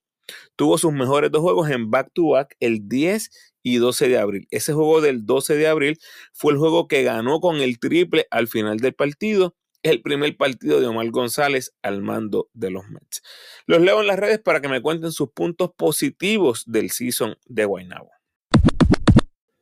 Tuvo 0.55 0.77
sus 0.77 0.93
mejores 0.93 1.31
dos 1.31 1.41
juegos 1.41 1.69
en 1.69 1.91
back-to-back 1.91 2.55
el 2.59 2.87
10 2.87 3.29
y 3.63 3.77
12 3.77 4.07
de 4.09 4.17
abril. 4.17 4.47
Ese 4.51 4.73
juego 4.73 5.01
del 5.01 5.25
12 5.25 5.55
de 5.55 5.67
abril 5.67 5.99
fue 6.33 6.53
el 6.53 6.59
juego 6.59 6.87
que 6.87 7.03
ganó 7.03 7.39
con 7.39 7.57
el 7.57 7.79
triple 7.79 8.27
al 8.31 8.47
final 8.47 8.79
del 8.79 8.93
partido 8.93 9.55
el 9.83 10.01
primer 10.01 10.35
partido 10.37 10.79
de 10.79 10.87
Omar 10.87 11.09
González 11.11 11.75
al 11.81 12.01
mando 12.01 12.49
de 12.53 12.71
los 12.71 12.87
Mets. 12.89 13.21
Los 13.67 13.81
leo 13.81 14.01
en 14.01 14.07
las 14.07 14.17
redes 14.17 14.39
para 14.39 14.61
que 14.61 14.69
me 14.69 14.81
cuenten 14.81 15.11
sus 15.11 15.31
puntos 15.31 15.71
positivos 15.75 16.63
del 16.65 16.89
season 16.89 17.37
de 17.45 17.65
Guaynabo. 17.65 18.09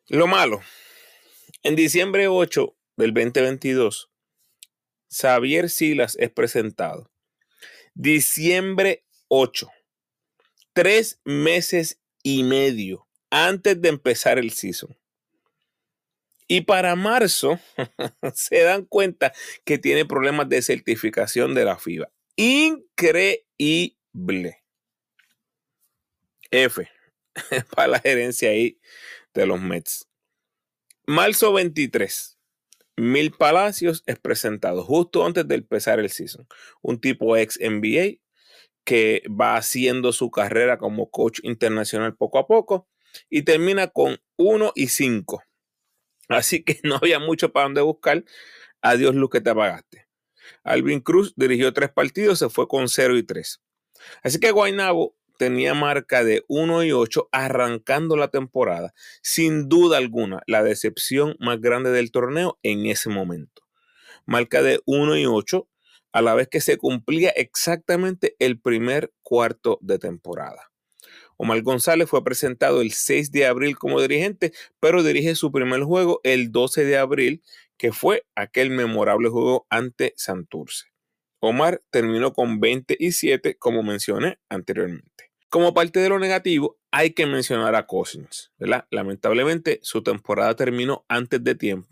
Lo 0.07 0.27
malo. 0.27 0.61
En 1.63 1.75
diciembre 1.75 2.27
8 2.27 2.75
del 2.97 3.13
2022, 3.13 4.11
Xavier 5.09 5.69
Silas 5.69 6.15
es 6.19 6.31
presentado. 6.31 7.11
Diciembre 7.93 9.05
8. 9.27 9.69
Tres 10.73 11.19
meses 11.25 11.99
y 12.23 12.43
medio 12.43 13.07
antes 13.29 13.81
de 13.81 13.89
empezar 13.89 14.37
el 14.37 14.51
season. 14.51 14.95
Y 16.51 16.59
para 16.63 16.97
marzo 16.97 17.61
se 18.33 18.63
dan 18.63 18.83
cuenta 18.83 19.31
que 19.63 19.77
tiene 19.77 20.03
problemas 20.03 20.49
de 20.49 20.61
certificación 20.61 21.55
de 21.55 21.63
la 21.63 21.77
FIBA. 21.77 22.11
Increíble. 22.35 23.45
F 26.51 26.89
para 27.73 27.87
la 27.87 27.99
gerencia 28.01 28.49
ahí 28.49 28.81
de 29.33 29.45
los 29.45 29.61
Mets. 29.61 30.09
Marzo 31.07 31.53
23. 31.53 32.37
Mil 32.97 33.31
Palacios 33.31 34.03
es 34.05 34.19
presentado 34.19 34.83
justo 34.83 35.25
antes 35.25 35.47
de 35.47 35.55
empezar 35.55 36.01
el 36.01 36.09
season. 36.09 36.45
Un 36.81 36.99
tipo 36.99 37.37
ex 37.37 37.57
NBA 37.61 38.19
que 38.83 39.23
va 39.29 39.55
haciendo 39.55 40.11
su 40.11 40.29
carrera 40.31 40.77
como 40.77 41.09
coach 41.11 41.39
internacional 41.43 42.17
poco 42.17 42.39
a 42.39 42.45
poco 42.45 42.89
y 43.29 43.43
termina 43.43 43.87
con 43.87 44.19
1 44.35 44.73
y 44.75 44.87
5 44.87 45.45
Así 46.35 46.63
que 46.63 46.79
no 46.83 46.95
había 46.95 47.19
mucho 47.19 47.51
para 47.51 47.65
dónde 47.65 47.81
buscar. 47.81 48.23
Adiós, 48.81 49.15
luz 49.15 49.29
que 49.29 49.41
te 49.41 49.49
apagaste. 49.49 50.07
Alvin 50.63 50.99
Cruz 50.99 51.33
dirigió 51.35 51.71
tres 51.73 51.91
partidos, 51.91 52.39
se 52.39 52.49
fue 52.49 52.67
con 52.67 52.87
0 52.87 53.17
y 53.17 53.23
3. 53.23 53.61
Así 54.23 54.39
que 54.39 54.51
Guaynabo 54.51 55.15
tenía 55.37 55.73
marca 55.73 56.23
de 56.23 56.43
1 56.47 56.83
y 56.83 56.91
8 56.91 57.29
arrancando 57.31 58.15
la 58.15 58.29
temporada. 58.29 58.93
Sin 59.21 59.69
duda 59.69 59.97
alguna, 59.97 60.41
la 60.47 60.63
decepción 60.63 61.35
más 61.39 61.59
grande 61.61 61.91
del 61.91 62.11
torneo 62.11 62.59
en 62.63 62.85
ese 62.85 63.09
momento. 63.09 63.63
Marca 64.25 64.61
de 64.61 64.81
1 64.85 65.17
y 65.17 65.25
8 65.25 65.67
a 66.13 66.21
la 66.21 66.35
vez 66.35 66.47
que 66.47 66.61
se 66.61 66.77
cumplía 66.77 67.29
exactamente 67.29 68.35
el 68.39 68.59
primer 68.59 69.13
cuarto 69.23 69.79
de 69.81 69.97
temporada. 69.97 70.70
Omar 71.43 71.63
González 71.63 72.07
fue 72.07 72.23
presentado 72.23 72.81
el 72.81 72.91
6 72.91 73.31
de 73.31 73.47
abril 73.47 73.75
como 73.75 73.99
dirigente, 73.99 74.53
pero 74.79 75.01
dirige 75.01 75.33
su 75.33 75.51
primer 75.51 75.81
juego 75.81 76.21
el 76.23 76.51
12 76.51 76.85
de 76.85 76.99
abril, 76.99 77.41
que 77.77 77.91
fue 77.91 78.27
aquel 78.35 78.69
memorable 78.69 79.27
juego 79.27 79.65
ante 79.71 80.13
Santurce. 80.17 80.85
Omar 81.39 81.81
terminó 81.89 82.31
con 82.33 82.59
27, 82.59 83.57
como 83.57 83.81
mencioné 83.81 84.37
anteriormente. 84.49 85.31
Como 85.49 85.73
parte 85.73 85.99
de 85.99 86.09
lo 86.09 86.19
negativo, 86.19 86.77
hay 86.91 87.09
que 87.09 87.25
mencionar 87.25 87.73
a 87.73 87.87
Cousins, 87.87 88.51
¿verdad? 88.59 88.85
Lamentablemente, 88.91 89.79
su 89.81 90.03
temporada 90.03 90.55
terminó 90.55 91.05
antes 91.07 91.43
de 91.43 91.55
tiempo. 91.55 91.89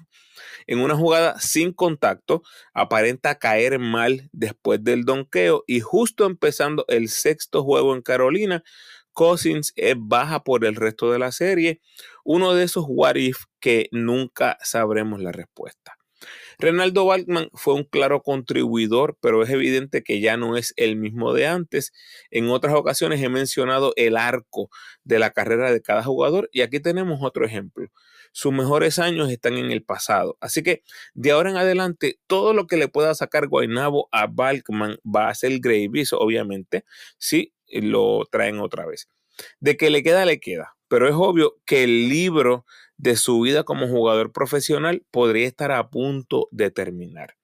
En 0.67 0.79
una 0.79 0.95
jugada 0.95 1.39
sin 1.39 1.73
contacto, 1.73 2.43
aparenta 2.71 3.39
caer 3.39 3.79
mal 3.79 4.29
después 4.31 4.83
del 4.83 5.05
donqueo 5.05 5.63
y 5.65 5.79
justo 5.79 6.27
empezando 6.27 6.85
el 6.87 7.09
sexto 7.09 7.63
juego 7.63 7.95
en 7.95 8.03
Carolina, 8.03 8.63
Cousins 9.13 9.73
es 9.75 9.95
baja 9.97 10.43
por 10.43 10.65
el 10.65 10.75
resto 10.75 11.11
de 11.11 11.19
la 11.19 11.31
serie. 11.31 11.81
Uno 12.23 12.53
de 12.53 12.63
esos 12.63 12.85
what 12.87 13.15
if 13.15 13.43
que 13.59 13.87
nunca 13.91 14.57
sabremos 14.61 15.21
la 15.21 15.31
respuesta. 15.31 15.99
Renaldo 16.57 17.05
Baltman 17.05 17.49
fue 17.53 17.73
un 17.73 17.85
claro 17.85 18.21
contribuidor, 18.21 19.17
pero 19.21 19.41
es 19.43 19.49
evidente 19.49 20.03
que 20.03 20.19
ya 20.19 20.35
no 20.35 20.57
es 20.57 20.73
el 20.75 20.97
mismo 20.97 21.33
de 21.33 21.47
antes. 21.47 21.93
En 22.31 22.49
otras 22.49 22.75
ocasiones 22.75 23.21
he 23.23 23.29
mencionado 23.29 23.93
el 23.95 24.17
arco 24.17 24.69
de 25.03 25.19
la 25.19 25.31
carrera 25.31 25.71
de 25.71 25.81
cada 25.81 26.03
jugador 26.03 26.49
y 26.51 26.61
aquí 26.61 26.81
tenemos 26.81 27.19
otro 27.21 27.45
ejemplo. 27.45 27.87
Sus 28.31 28.51
mejores 28.51 28.99
años 28.99 29.31
están 29.31 29.57
en 29.57 29.71
el 29.71 29.83
pasado. 29.83 30.37
Así 30.41 30.61
que 30.61 30.83
de 31.13 31.31
ahora 31.31 31.49
en 31.49 31.57
adelante, 31.57 32.19
todo 32.27 32.53
lo 32.53 32.67
que 32.67 32.77
le 32.77 32.89
pueda 32.89 33.15
sacar 33.15 33.47
Guaynabo 33.47 34.09
a 34.11 34.27
Balkman 34.27 34.97
va 35.03 35.29
a 35.29 35.35
ser 35.35 35.59
Gravis, 35.59 36.11
obviamente, 36.13 36.83
si 37.17 37.53
lo 37.71 38.27
traen 38.31 38.59
otra 38.59 38.85
vez. 38.85 39.09
De 39.59 39.77
que 39.77 39.89
le 39.89 40.03
queda, 40.03 40.25
le 40.25 40.39
queda. 40.39 40.75
Pero 40.87 41.07
es 41.07 41.15
obvio 41.15 41.57
que 41.65 41.83
el 41.83 42.09
libro 42.09 42.65
de 42.97 43.15
su 43.15 43.39
vida 43.41 43.63
como 43.63 43.87
jugador 43.87 44.31
profesional 44.31 45.05
podría 45.11 45.47
estar 45.47 45.71
a 45.71 45.89
punto 45.89 46.47
de 46.51 46.71
terminar. 46.71 47.35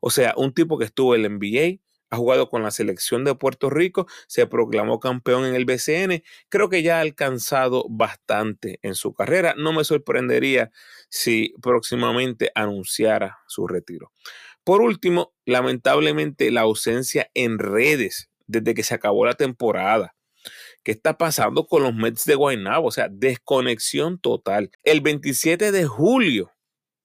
O 0.00 0.10
sea, 0.10 0.34
un 0.36 0.52
tipo 0.52 0.78
que 0.78 0.86
estuvo 0.86 1.14
en 1.14 1.24
el 1.24 1.32
NBA, 1.38 1.80
ha 2.10 2.16
jugado 2.16 2.48
con 2.48 2.62
la 2.62 2.70
selección 2.70 3.24
de 3.24 3.34
Puerto 3.34 3.70
Rico, 3.70 4.06
se 4.26 4.46
proclamó 4.46 4.98
campeón 4.98 5.44
en 5.44 5.54
el 5.54 5.66
BCN, 5.66 6.22
creo 6.48 6.68
que 6.68 6.82
ya 6.82 6.98
ha 6.98 7.00
alcanzado 7.00 7.84
bastante 7.90 8.78
en 8.82 8.94
su 8.94 9.12
carrera. 9.12 9.54
No 9.56 9.72
me 9.72 9.84
sorprendería 9.84 10.70
si 11.10 11.54
próximamente 11.60 12.50
anunciara 12.54 13.38
su 13.46 13.66
retiro. 13.66 14.12
Por 14.64 14.80
último, 14.80 15.34
lamentablemente 15.44 16.50
la 16.50 16.62
ausencia 16.62 17.30
en 17.34 17.58
redes 17.58 18.30
desde 18.48 18.74
que 18.74 18.82
se 18.82 18.94
acabó 18.94 19.24
la 19.24 19.34
temporada 19.34 20.16
¿Qué 20.82 20.92
está 20.92 21.18
pasando 21.18 21.66
con 21.66 21.82
los 21.82 21.94
Mets 21.94 22.24
de 22.24 22.34
Guaynabo? 22.34 22.88
O 22.88 22.90
sea, 22.90 23.08
desconexión 23.10 24.18
total. 24.18 24.70
El 24.82 25.00
27 25.00 25.72
de 25.72 25.84
julio, 25.84 26.52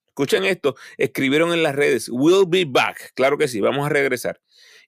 escuchen 0.08 0.46
esto, 0.46 0.76
escribieron 0.98 1.54
en 1.54 1.64
las 1.64 1.76
redes, 1.76 2.10
we'll 2.10 2.46
be 2.48 2.66
back. 2.66 3.12
Claro 3.16 3.38
que 3.38 3.48
sí, 3.48 3.62
vamos 3.62 3.86
a 3.86 3.90
regresar. 3.90 4.40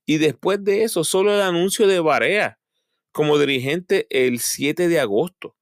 Y 0.06 0.18
después 0.18 0.64
de 0.64 0.84
eso, 0.84 1.04
solo 1.04 1.34
el 1.34 1.42
anuncio 1.42 1.88
de 1.88 2.00
Barea 2.00 2.60
como 3.12 3.38
dirigente 3.38 4.08
el 4.10 4.40
7 4.40 4.88
de 4.88 5.00
agosto. 5.00 5.56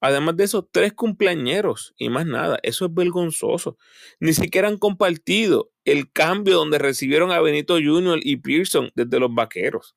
Además 0.00 0.36
de 0.36 0.44
eso, 0.44 0.68
tres 0.70 0.92
cumpleañeros 0.92 1.94
y 1.96 2.10
más 2.10 2.26
nada. 2.26 2.58
Eso 2.62 2.84
es 2.86 2.94
vergonzoso. 2.94 3.78
Ni 4.20 4.34
siquiera 4.34 4.68
han 4.68 4.76
compartido 4.76 5.72
el 5.84 6.12
cambio 6.12 6.56
donde 6.56 6.78
recibieron 6.78 7.32
a 7.32 7.40
Benito 7.40 7.74
Jr. 7.74 8.20
y 8.22 8.36
Pearson 8.36 8.90
desde 8.94 9.18
los 9.18 9.34
vaqueros 9.34 9.96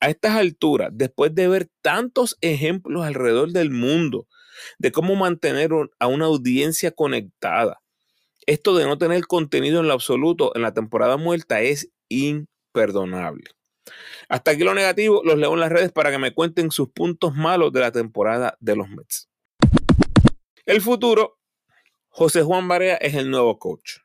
a 0.00 0.08
estas 0.08 0.32
alturas, 0.32 0.90
después 0.92 1.34
de 1.34 1.48
ver 1.48 1.68
tantos 1.82 2.36
ejemplos 2.40 3.04
alrededor 3.04 3.50
del 3.52 3.70
mundo 3.70 4.26
de 4.78 4.92
cómo 4.92 5.14
mantener 5.14 5.70
a 5.98 6.06
una 6.06 6.26
audiencia 6.26 6.90
conectada, 6.90 7.80
esto 8.46 8.74
de 8.74 8.84
no 8.86 8.98
tener 8.98 9.26
contenido 9.26 9.80
en 9.80 9.88
lo 9.88 9.92
absoluto 9.92 10.52
en 10.56 10.62
la 10.62 10.74
temporada 10.74 11.16
muerta 11.16 11.60
es 11.60 11.92
imperdonable. 12.08 13.50
Hasta 14.28 14.52
aquí 14.52 14.64
lo 14.64 14.74
negativo, 14.74 15.22
los 15.24 15.38
leo 15.38 15.52
en 15.54 15.60
las 15.60 15.70
redes 15.70 15.92
para 15.92 16.10
que 16.10 16.18
me 16.18 16.32
cuenten 16.32 16.70
sus 16.70 16.90
puntos 16.90 17.34
malos 17.34 17.72
de 17.72 17.80
la 17.80 17.92
temporada 17.92 18.56
de 18.60 18.76
los 18.76 18.88
Mets. 18.88 19.28
El 20.64 20.80
futuro, 20.80 21.38
José 22.08 22.42
Juan 22.42 22.68
Barea 22.68 22.96
es 22.96 23.14
el 23.14 23.30
nuevo 23.30 23.58
coach. 23.58 23.98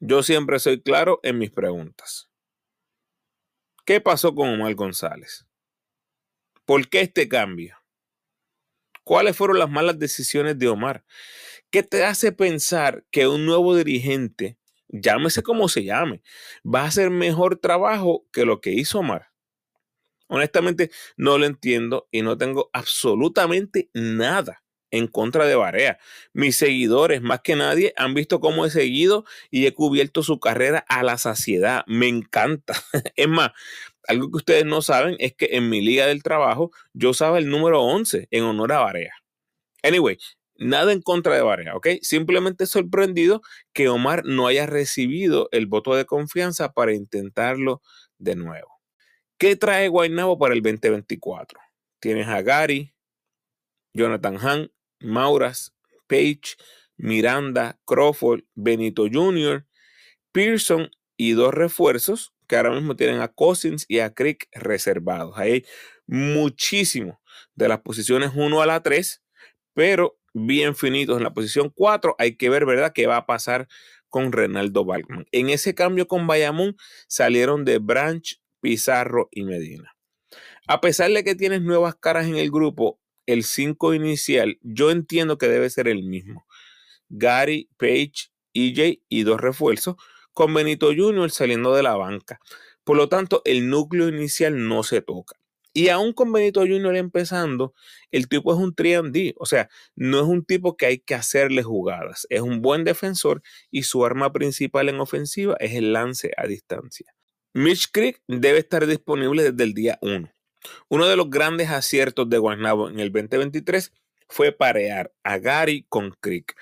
Yo 0.00 0.22
siempre 0.22 0.58
soy 0.58 0.80
claro 0.82 1.20
en 1.22 1.38
mis 1.38 1.50
preguntas. 1.50 2.29
¿Qué 3.90 4.00
pasó 4.00 4.32
con 4.32 4.50
Omar 4.50 4.72
González? 4.76 5.48
¿Por 6.64 6.88
qué 6.88 7.00
este 7.00 7.28
cambio? 7.28 7.76
¿Cuáles 9.02 9.36
fueron 9.36 9.58
las 9.58 9.68
malas 9.68 9.98
decisiones 9.98 10.56
de 10.60 10.68
Omar? 10.68 11.04
¿Qué 11.70 11.82
te 11.82 12.04
hace 12.04 12.30
pensar 12.30 13.04
que 13.10 13.26
un 13.26 13.44
nuevo 13.46 13.74
dirigente, 13.74 14.58
llámese 14.86 15.42
como 15.42 15.68
se 15.68 15.82
llame, 15.82 16.22
va 16.64 16.82
a 16.82 16.86
hacer 16.86 17.10
mejor 17.10 17.56
trabajo 17.56 18.28
que 18.32 18.44
lo 18.44 18.60
que 18.60 18.70
hizo 18.70 19.00
Omar? 19.00 19.32
Honestamente, 20.28 20.92
no 21.16 21.36
lo 21.36 21.46
entiendo 21.46 22.06
y 22.12 22.22
no 22.22 22.38
tengo 22.38 22.70
absolutamente 22.72 23.90
nada 23.92 24.62
en 24.90 25.06
contra 25.06 25.46
de 25.46 25.54
Barea. 25.54 25.98
Mis 26.32 26.56
seguidores, 26.56 27.22
más 27.22 27.40
que 27.40 27.56
nadie, 27.56 27.92
han 27.96 28.14
visto 28.14 28.40
cómo 28.40 28.66
he 28.66 28.70
seguido 28.70 29.24
y 29.50 29.66
he 29.66 29.74
cubierto 29.74 30.22
su 30.22 30.40
carrera 30.40 30.84
a 30.88 31.02
la 31.02 31.18
saciedad. 31.18 31.84
Me 31.86 32.08
encanta. 32.08 32.74
Es 33.16 33.28
más, 33.28 33.52
algo 34.08 34.30
que 34.30 34.36
ustedes 34.38 34.64
no 34.64 34.82
saben 34.82 35.16
es 35.18 35.34
que 35.34 35.50
en 35.52 35.68
mi 35.68 35.80
liga 35.80 36.06
del 36.06 36.22
trabajo 36.22 36.70
yo 36.92 37.10
usaba 37.10 37.38
el 37.38 37.48
número 37.48 37.82
11 37.82 38.28
en 38.30 38.44
honor 38.44 38.72
a 38.72 38.80
Barea. 38.80 39.14
Anyway, 39.82 40.18
nada 40.56 40.92
en 40.92 41.02
contra 41.02 41.34
de 41.34 41.42
Barea, 41.42 41.76
¿ok? 41.76 41.88
Simplemente 42.02 42.66
sorprendido 42.66 43.42
que 43.72 43.88
Omar 43.88 44.24
no 44.24 44.46
haya 44.46 44.66
recibido 44.66 45.48
el 45.52 45.66
voto 45.66 45.94
de 45.94 46.04
confianza 46.04 46.72
para 46.72 46.94
intentarlo 46.94 47.82
de 48.18 48.36
nuevo. 48.36 48.80
¿Qué 49.38 49.56
trae 49.56 49.88
Guaynabo 49.88 50.38
para 50.38 50.54
el 50.54 50.62
2024? 50.62 51.58
Tienes 51.98 52.28
a 52.28 52.42
Gary, 52.42 52.94
Jonathan 53.94 54.36
Hahn, 54.36 54.70
Mauras, 55.00 55.74
Page, 56.06 56.56
Miranda, 56.96 57.78
Crawford, 57.86 58.42
Benito 58.54 59.06
Jr., 59.10 59.66
Pearson 60.32 60.90
y 61.16 61.32
dos 61.32 61.52
refuerzos 61.52 62.32
que 62.46 62.56
ahora 62.56 62.72
mismo 62.72 62.96
tienen 62.96 63.20
a 63.20 63.28
Cousins 63.28 63.84
y 63.88 64.00
a 64.00 64.12
Crick 64.12 64.48
reservados. 64.52 65.36
hay 65.38 65.64
muchísimo 66.06 67.20
de 67.54 67.68
las 67.68 67.80
posiciones 67.80 68.32
1 68.34 68.60
a 68.60 68.66
la 68.66 68.82
3, 68.82 69.22
pero 69.74 70.18
bien 70.34 70.74
finitos 70.74 71.16
en 71.16 71.22
la 71.22 71.32
posición 71.32 71.70
4. 71.74 72.16
Hay 72.18 72.36
que 72.36 72.50
ver, 72.50 72.66
¿verdad?, 72.66 72.92
qué 72.92 73.06
va 73.06 73.16
a 73.16 73.26
pasar 73.26 73.68
con 74.08 74.32
Renaldo 74.32 74.84
Balkman. 74.84 75.26
En 75.30 75.50
ese 75.50 75.74
cambio 75.74 76.08
con 76.08 76.26
Bayamón 76.26 76.76
salieron 77.06 77.64
de 77.64 77.78
Branch, 77.78 78.40
Pizarro 78.60 79.28
y 79.30 79.44
Medina. 79.44 79.94
A 80.66 80.80
pesar 80.80 81.10
de 81.10 81.24
que 81.24 81.34
tienes 81.34 81.62
nuevas 81.62 81.94
caras 81.94 82.26
en 82.26 82.36
el 82.36 82.50
grupo, 82.50 83.00
el 83.30 83.44
5 83.44 83.94
inicial, 83.94 84.58
yo 84.62 84.90
entiendo 84.90 85.38
que 85.38 85.48
debe 85.48 85.70
ser 85.70 85.88
el 85.88 86.02
mismo. 86.02 86.46
Gary, 87.08 87.68
Page, 87.76 88.30
EJ 88.54 89.02
y 89.08 89.22
dos 89.22 89.40
refuerzos, 89.40 89.96
con 90.32 90.54
Benito 90.54 90.90
Jr. 90.96 91.30
saliendo 91.30 91.74
de 91.74 91.82
la 91.82 91.96
banca. 91.96 92.40
Por 92.84 92.96
lo 92.96 93.08
tanto, 93.08 93.42
el 93.44 93.68
núcleo 93.68 94.08
inicial 94.08 94.66
no 94.68 94.82
se 94.82 95.02
toca. 95.02 95.40
Y 95.72 95.88
aún 95.88 96.12
con 96.12 96.32
Benito 96.32 96.60
Jr. 96.60 96.96
empezando, 96.96 97.74
el 98.10 98.28
tipo 98.28 98.52
es 98.52 98.58
un 98.58 98.74
3D, 98.74 99.34
o 99.38 99.46
sea, 99.46 99.68
no 99.94 100.18
es 100.18 100.24
un 100.24 100.44
tipo 100.44 100.76
que 100.76 100.86
hay 100.86 100.98
que 100.98 101.14
hacerle 101.14 101.62
jugadas. 101.62 102.26
Es 102.28 102.40
un 102.40 102.60
buen 102.60 102.84
defensor 102.84 103.42
y 103.70 103.84
su 103.84 104.04
arma 104.04 104.32
principal 104.32 104.88
en 104.88 104.98
ofensiva 104.98 105.56
es 105.60 105.74
el 105.74 105.92
lance 105.92 106.32
a 106.36 106.46
distancia. 106.46 107.14
Mitch 107.52 107.90
Creek 107.92 108.20
debe 108.26 108.58
estar 108.58 108.86
disponible 108.86 109.52
desde 109.52 109.62
el 109.62 109.74
día 109.74 109.98
1. 110.02 110.32
Uno 110.88 111.06
de 111.06 111.16
los 111.16 111.30
grandes 111.30 111.70
aciertos 111.70 112.28
de 112.28 112.38
Guaynabo 112.38 112.88
en 112.88 113.00
el 113.00 113.12
2023 113.12 113.92
fue 114.28 114.52
parear 114.52 115.12
a 115.24 115.38
Gary 115.38 115.86
con 115.88 116.10
Crick, 116.20 116.56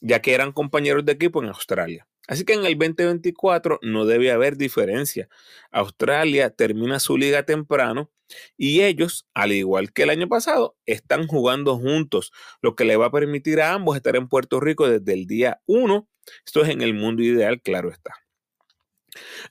ya 0.00 0.20
que 0.20 0.34
eran 0.34 0.52
compañeros 0.52 1.04
de 1.04 1.12
equipo 1.12 1.42
en 1.42 1.48
Australia. 1.48 2.06
Así 2.28 2.44
que 2.44 2.52
en 2.52 2.66
el 2.66 2.78
2024 2.78 3.80
no 3.82 4.04
debe 4.04 4.30
haber 4.30 4.56
diferencia. 4.58 5.28
Australia 5.70 6.50
termina 6.50 7.00
su 7.00 7.16
liga 7.16 7.44
temprano 7.44 8.10
y 8.58 8.82
ellos, 8.82 9.26
al 9.32 9.52
igual 9.52 9.92
que 9.94 10.02
el 10.02 10.10
año 10.10 10.28
pasado, 10.28 10.76
están 10.84 11.26
jugando 11.26 11.78
juntos, 11.78 12.32
lo 12.60 12.76
que 12.76 12.84
le 12.84 12.96
va 12.96 13.06
a 13.06 13.10
permitir 13.10 13.62
a 13.62 13.72
ambos 13.72 13.96
estar 13.96 14.14
en 14.14 14.28
Puerto 14.28 14.60
Rico 14.60 14.88
desde 14.88 15.14
el 15.14 15.26
día 15.26 15.62
1. 15.64 16.06
Esto 16.44 16.62
es 16.62 16.68
en 16.68 16.82
el 16.82 16.92
mundo 16.92 17.22
ideal, 17.22 17.62
claro 17.62 17.90
está. 17.90 18.12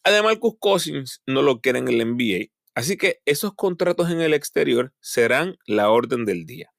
Además, 0.04 0.38
Marcus 0.40 1.22
no 1.26 1.42
lo 1.42 1.62
quiere 1.62 1.80
en 1.80 1.88
el 1.88 1.98
NBA 1.98 2.52
Así 2.78 2.96
que 2.96 3.22
esos 3.26 3.56
contratos 3.56 4.12
en 4.12 4.22
el 4.22 4.36
exterior 4.36 4.94
serán 5.00 5.58
la 5.66 5.90
orden 5.90 6.26
del 6.26 6.46
día. 6.46 6.72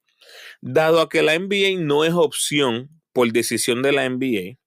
Dado 0.60 1.00
a 1.00 1.08
que 1.08 1.22
la 1.22 1.36
NBA 1.36 1.80
no 1.80 2.04
es 2.04 2.12
opción 2.12 2.88
por 3.12 3.32
decisión 3.32 3.82
de 3.82 3.90
la 3.90 4.08
NBA, 4.08 4.60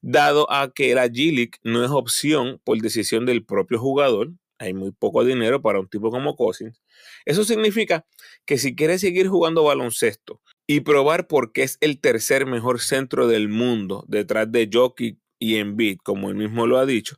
dado 0.00 0.48
a 0.52 0.72
que 0.72 0.94
la 0.94 1.08
G-League 1.08 1.58
no 1.64 1.82
es 1.84 1.90
opción 1.90 2.60
por 2.62 2.80
decisión 2.80 3.26
del 3.26 3.44
propio 3.44 3.80
jugador, 3.80 4.30
hay 4.58 4.74
muy 4.74 4.92
poco 4.92 5.24
dinero 5.24 5.60
para 5.60 5.80
un 5.80 5.88
tipo 5.88 6.12
como 6.12 6.36
Cousins. 6.36 6.80
Eso 7.24 7.42
significa 7.42 8.06
que 8.46 8.56
si 8.56 8.76
quiere 8.76 9.00
seguir 9.00 9.26
jugando 9.26 9.64
baloncesto 9.64 10.40
y 10.68 10.82
probar 10.82 11.26
por 11.26 11.50
qué 11.50 11.64
es 11.64 11.78
el 11.80 12.00
tercer 12.00 12.46
mejor 12.46 12.80
centro 12.80 13.26
del 13.26 13.48
mundo 13.48 14.04
detrás 14.06 14.52
de 14.52 14.70
Jockey 14.72 15.18
y 15.40 15.56
Embiid, 15.56 15.98
como 16.04 16.28
él 16.28 16.36
mismo 16.36 16.68
lo 16.68 16.78
ha 16.78 16.86
dicho, 16.86 17.16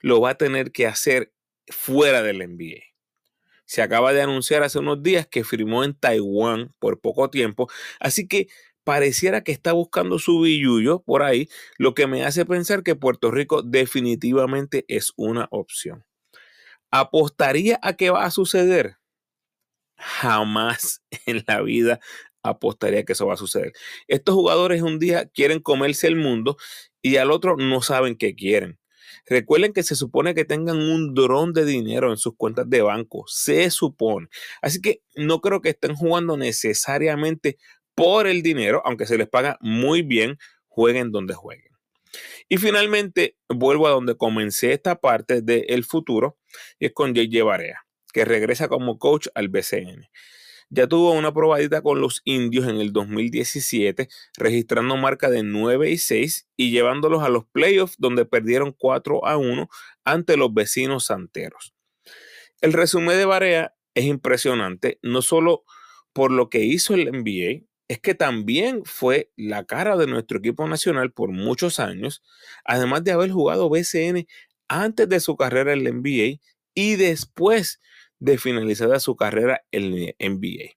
lo 0.00 0.22
va 0.22 0.30
a 0.30 0.38
tener 0.38 0.72
que 0.72 0.86
hacer 0.86 1.34
fuera 1.70 2.22
del 2.22 2.40
NBA. 2.40 2.82
Se 3.64 3.82
acaba 3.82 4.12
de 4.12 4.22
anunciar 4.22 4.62
hace 4.64 4.80
unos 4.80 5.02
días 5.02 5.26
que 5.28 5.44
firmó 5.44 5.84
en 5.84 5.94
Taiwán 5.94 6.74
por 6.80 7.00
poco 7.00 7.30
tiempo, 7.30 7.68
así 8.00 8.28
que 8.28 8.48
pareciera 8.84 9.44
que 9.44 9.52
está 9.52 9.72
buscando 9.72 10.18
su 10.18 10.40
billuyo 10.40 11.02
por 11.04 11.22
ahí, 11.22 11.48
lo 11.78 11.94
que 11.94 12.08
me 12.08 12.24
hace 12.24 12.44
pensar 12.44 12.82
que 12.82 12.96
Puerto 12.96 13.30
Rico 13.30 13.62
definitivamente 13.62 14.84
es 14.88 15.12
una 15.16 15.46
opción. 15.52 16.04
¿Apostaría 16.90 17.78
a 17.82 17.94
que 17.94 18.10
va 18.10 18.24
a 18.24 18.32
suceder? 18.32 18.96
Jamás 19.96 21.02
en 21.26 21.44
la 21.46 21.62
vida 21.62 22.00
apostaría 22.42 23.04
que 23.04 23.12
eso 23.12 23.28
va 23.28 23.34
a 23.34 23.36
suceder. 23.36 23.72
Estos 24.08 24.34
jugadores 24.34 24.82
un 24.82 24.98
día 24.98 25.26
quieren 25.28 25.60
comerse 25.60 26.08
el 26.08 26.16
mundo 26.16 26.56
y 27.02 27.18
al 27.18 27.30
otro 27.30 27.56
no 27.56 27.82
saben 27.82 28.16
qué 28.16 28.34
quieren. 28.34 28.79
Recuerden 29.26 29.72
que 29.72 29.82
se 29.82 29.96
supone 29.96 30.34
que 30.34 30.44
tengan 30.44 30.78
un 30.78 31.14
dron 31.14 31.52
de 31.52 31.64
dinero 31.64 32.10
en 32.10 32.16
sus 32.16 32.34
cuentas 32.36 32.68
de 32.68 32.82
banco. 32.82 33.24
Se 33.26 33.70
supone. 33.70 34.28
Así 34.62 34.80
que 34.80 35.02
no 35.16 35.40
creo 35.40 35.60
que 35.60 35.70
estén 35.70 35.94
jugando 35.94 36.36
necesariamente 36.36 37.58
por 37.94 38.26
el 38.26 38.42
dinero, 38.42 38.82
aunque 38.84 39.06
se 39.06 39.18
les 39.18 39.28
paga 39.28 39.58
muy 39.60 40.02
bien, 40.02 40.38
jueguen 40.68 41.12
donde 41.12 41.34
jueguen. 41.34 41.70
Y 42.48 42.56
finalmente, 42.56 43.36
vuelvo 43.48 43.86
a 43.86 43.90
donde 43.90 44.16
comencé 44.16 44.72
esta 44.72 44.96
parte 44.96 45.42
del 45.42 45.84
futuro, 45.84 46.38
y 46.78 46.86
es 46.86 46.92
con 46.92 47.14
JJ 47.14 47.44
Barea, 47.44 47.86
que 48.12 48.24
regresa 48.24 48.68
como 48.68 48.98
coach 48.98 49.28
al 49.34 49.48
BCN. 49.48 50.08
Ya 50.72 50.86
tuvo 50.86 51.12
una 51.12 51.34
probadita 51.34 51.82
con 51.82 52.00
los 52.00 52.22
indios 52.24 52.68
en 52.68 52.76
el 52.76 52.92
2017, 52.92 54.08
registrando 54.38 54.96
marca 54.96 55.28
de 55.28 55.42
9 55.42 55.90
y 55.90 55.98
6 55.98 56.48
y 56.56 56.70
llevándolos 56.70 57.24
a 57.24 57.28
los 57.28 57.44
playoffs 57.46 57.96
donde 57.98 58.24
perdieron 58.24 58.72
4 58.78 59.26
a 59.26 59.36
1 59.36 59.68
ante 60.04 60.36
los 60.36 60.54
vecinos 60.54 61.06
santeros. 61.06 61.74
El 62.60 62.72
resumen 62.72 63.18
de 63.18 63.24
Barea 63.24 63.74
es 63.94 64.04
impresionante, 64.04 65.00
no 65.02 65.22
solo 65.22 65.64
por 66.12 66.30
lo 66.30 66.48
que 66.50 66.60
hizo 66.60 66.94
el 66.94 67.10
NBA, 67.10 67.66
es 67.88 67.98
que 67.98 68.14
también 68.14 68.82
fue 68.84 69.32
la 69.36 69.64
cara 69.64 69.96
de 69.96 70.06
nuestro 70.06 70.38
equipo 70.38 70.68
nacional 70.68 71.12
por 71.12 71.32
muchos 71.32 71.80
años, 71.80 72.22
además 72.64 73.02
de 73.02 73.10
haber 73.10 73.32
jugado 73.32 73.68
BCN 73.68 74.28
antes 74.68 75.08
de 75.08 75.18
su 75.18 75.36
carrera 75.36 75.72
en 75.72 75.86
el 75.86 75.94
NBA 75.96 76.40
y 76.74 76.94
después 76.94 77.80
de 78.20 78.38
finalizada 78.38 79.00
su 79.00 79.16
carrera 79.16 79.62
en 79.72 80.14
NBA. 80.18 80.76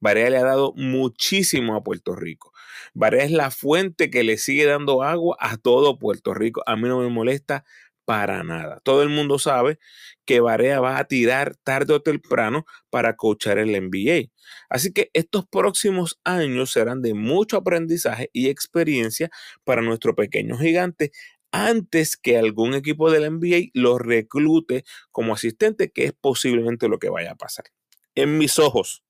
Barea 0.00 0.30
le 0.30 0.38
ha 0.38 0.44
dado 0.44 0.72
muchísimo 0.76 1.74
a 1.76 1.82
Puerto 1.82 2.14
Rico. 2.14 2.52
Barea 2.94 3.24
es 3.24 3.30
la 3.30 3.50
fuente 3.50 4.10
que 4.10 4.22
le 4.22 4.38
sigue 4.38 4.66
dando 4.66 5.02
agua 5.02 5.36
a 5.40 5.56
todo 5.56 5.98
Puerto 5.98 6.34
Rico. 6.34 6.62
A 6.66 6.76
mí 6.76 6.88
no 6.88 7.00
me 7.00 7.08
molesta 7.08 7.64
para 8.04 8.42
nada. 8.42 8.80
Todo 8.82 9.02
el 9.02 9.08
mundo 9.08 9.38
sabe 9.38 9.78
que 10.24 10.40
Barea 10.40 10.80
va 10.80 10.98
a 10.98 11.04
tirar 11.04 11.54
tarde 11.62 11.94
o 11.94 12.02
temprano 12.02 12.66
para 12.90 13.14
coachar 13.14 13.58
el 13.58 13.70
NBA. 13.70 14.32
Así 14.68 14.92
que 14.92 15.10
estos 15.12 15.46
próximos 15.46 16.18
años 16.24 16.72
serán 16.72 17.02
de 17.02 17.14
mucho 17.14 17.56
aprendizaje 17.56 18.28
y 18.32 18.48
experiencia 18.48 19.30
para 19.64 19.82
nuestro 19.82 20.16
pequeño 20.16 20.58
gigante 20.58 21.12
antes 21.52 22.16
que 22.16 22.38
algún 22.38 22.74
equipo 22.74 23.10
del 23.10 23.30
NBA 23.30 23.70
lo 23.74 23.98
reclute 23.98 24.84
como 25.10 25.34
asistente, 25.34 25.90
que 25.90 26.04
es 26.04 26.12
posiblemente 26.12 26.88
lo 26.88 26.98
que 26.98 27.10
vaya 27.10 27.32
a 27.32 27.36
pasar. 27.36 27.66
En 28.14 28.38
mis 28.38 28.58
ojos, 28.58 29.02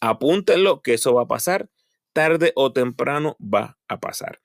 apúntenlo 0.00 0.82
que 0.82 0.94
eso 0.94 1.14
va 1.14 1.22
a 1.22 1.28
pasar, 1.28 1.70
tarde 2.12 2.52
o 2.56 2.72
temprano 2.72 3.36
va 3.40 3.78
a 3.88 4.00
pasar. 4.00 4.40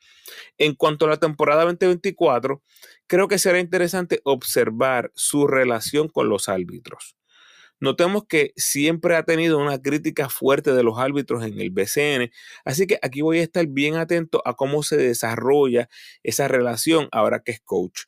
En 0.57 0.75
cuanto 0.75 1.05
a 1.05 1.09
la 1.09 1.17
temporada 1.17 1.65
2024, 1.65 2.61
creo 3.07 3.27
que 3.27 3.39
será 3.39 3.59
interesante 3.59 4.21
observar 4.23 5.11
su 5.15 5.47
relación 5.47 6.07
con 6.07 6.29
los 6.29 6.47
árbitros. 6.49 7.16
Notemos 7.79 8.25
que 8.27 8.53
siempre 8.55 9.15
ha 9.15 9.23
tenido 9.23 9.59
una 9.59 9.79
crítica 9.81 10.29
fuerte 10.29 10.73
de 10.73 10.83
los 10.83 10.97
árbitros 10.97 11.43
en 11.45 11.59
el 11.59 11.69
BCN, 11.69 12.31
así 12.65 12.87
que 12.87 12.99
aquí 13.03 13.21
voy 13.21 13.39
a 13.39 13.43
estar 13.43 13.67
bien 13.67 13.95
atento 13.95 14.41
a 14.45 14.55
cómo 14.55 14.81
se 14.81 14.97
desarrolla 14.97 15.87
esa 16.23 16.47
relación 16.47 17.07
ahora 17.11 17.41
que 17.41 17.51
es 17.51 17.61
coach, 17.61 18.01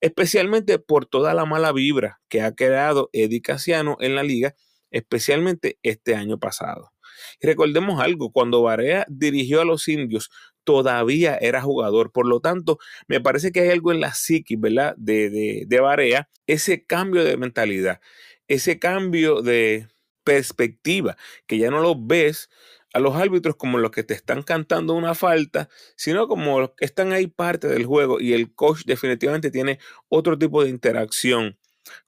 especialmente 0.00 0.78
por 0.78 1.06
toda 1.06 1.32
la 1.32 1.46
mala 1.46 1.72
vibra 1.72 2.20
que 2.28 2.42
ha 2.42 2.54
creado 2.54 3.08
Eddie 3.12 3.40
Casiano 3.40 3.96
en 4.00 4.14
la 4.14 4.22
liga, 4.22 4.54
especialmente 4.90 5.78
este 5.82 6.14
año 6.14 6.38
pasado. 6.38 6.92
Y 7.40 7.46
recordemos 7.46 8.00
algo, 8.00 8.30
cuando 8.32 8.62
Barea 8.62 9.06
dirigió 9.08 9.60
a 9.60 9.64
los 9.64 9.88
indios, 9.88 10.30
todavía 10.64 11.36
era 11.36 11.62
jugador. 11.62 12.12
Por 12.12 12.26
lo 12.26 12.40
tanto, 12.40 12.78
me 13.06 13.20
parece 13.20 13.52
que 13.52 13.60
hay 13.60 13.70
algo 13.70 13.92
en 13.92 14.00
la 14.00 14.12
psiquis, 14.14 14.58
¿verdad? 14.60 14.94
De, 14.96 15.30
de, 15.30 15.64
de 15.66 16.26
ese 16.46 16.84
cambio 16.84 17.24
de 17.24 17.36
mentalidad 17.36 18.00
ese 18.48 18.78
cambio 18.78 19.42
de 19.42 19.88
perspectiva, 20.24 21.16
que 21.46 21.58
ya 21.58 21.70
no 21.70 21.80
lo 21.80 21.94
ves 21.96 22.48
a 22.94 23.00
los 23.00 23.16
árbitros 23.16 23.56
como 23.56 23.78
los 23.78 23.90
que 23.90 24.04
te 24.04 24.14
están 24.14 24.42
cantando 24.42 24.94
una 24.94 25.14
falta, 25.14 25.68
sino 25.96 26.28
como 26.28 26.60
los 26.60 26.70
que 26.70 26.84
están 26.84 27.12
ahí 27.12 27.26
parte 27.26 27.68
del 27.68 27.86
juego 27.86 28.20
y 28.20 28.32
el 28.32 28.54
coach 28.54 28.84
definitivamente 28.84 29.50
tiene 29.50 29.78
otro 30.08 30.38
tipo 30.38 30.62
de 30.62 30.70
interacción 30.70 31.58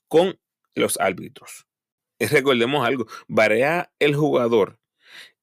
con 0.09 0.39
los 0.75 0.99
árbitros. 1.01 1.67
Recordemos 2.19 2.87
algo, 2.87 3.07
Barea 3.29 3.93
el 3.99 4.15
jugador 4.15 4.79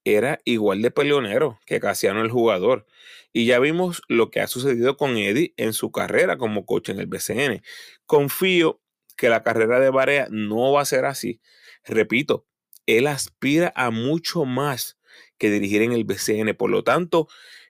era 0.05 0.39
igual 0.43 0.81
de 0.81 0.91
peleonero 0.91 1.59
que 1.65 1.79
Casiano 1.79 2.21
el 2.21 2.31
jugador. 2.31 2.85
Y 3.31 3.45
ya 3.45 3.59
vimos 3.59 4.01
lo 4.07 4.29
que 4.29 4.41
ha 4.41 4.47
sucedido 4.47 4.95
con 4.95 5.17
Eddie 5.17 5.53
en 5.57 5.73
su 5.73 5.91
carrera 5.91 6.37
como 6.37 6.65
coach 6.65 6.89
en 6.89 6.99
el 6.99 7.07
BCN. 7.07 7.63
Confío 8.05 8.81
que 9.15 9.29
la 9.29 9.43
carrera 9.43 9.79
de 9.79 9.89
Barea 9.89 10.27
no 10.29 10.71
va 10.71 10.81
a 10.81 10.85
ser 10.85 11.05
así. 11.05 11.41
Repito, 11.83 12.45
él 12.85 13.07
aspira 13.07 13.71
a 13.75 13.91
mucho 13.91 14.45
más 14.45 14.97
que 15.37 15.49
dirigir 15.49 15.81
en 15.81 15.91
el 15.93 16.03
BCN. 16.03 16.55
Por 16.55 16.69
lo 16.69 16.83
tanto, 16.83 17.27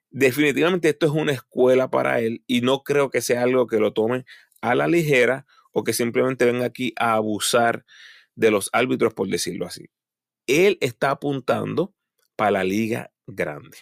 definitivamente 0.09 0.89
esto 0.89 1.05
es 1.05 1.11
una 1.11 1.31
escuela 1.31 1.89
para 1.89 2.19
él 2.19 2.43
y 2.47 2.61
no 2.61 2.83
creo 2.83 3.09
que 3.09 3.21
sea 3.21 3.43
algo 3.43 3.67
que 3.67 3.79
lo 3.79 3.93
tome 3.93 4.25
a 4.61 4.75
la 4.75 4.87
ligera 4.87 5.45
o 5.71 5.83
que 5.83 5.93
simplemente 5.93 6.45
venga 6.45 6.65
aquí 6.65 6.93
a 6.97 7.13
abusar 7.13 7.85
de 8.35 8.51
los 8.51 8.69
árbitros, 8.73 9.13
por 9.13 9.27
decirlo 9.27 9.65
así. 9.65 9.89
Él 10.47 10.77
está 10.81 11.11
apuntando 11.11 11.93
para 12.35 12.51
la 12.51 12.63
liga 12.63 13.11
grande. 13.27 13.77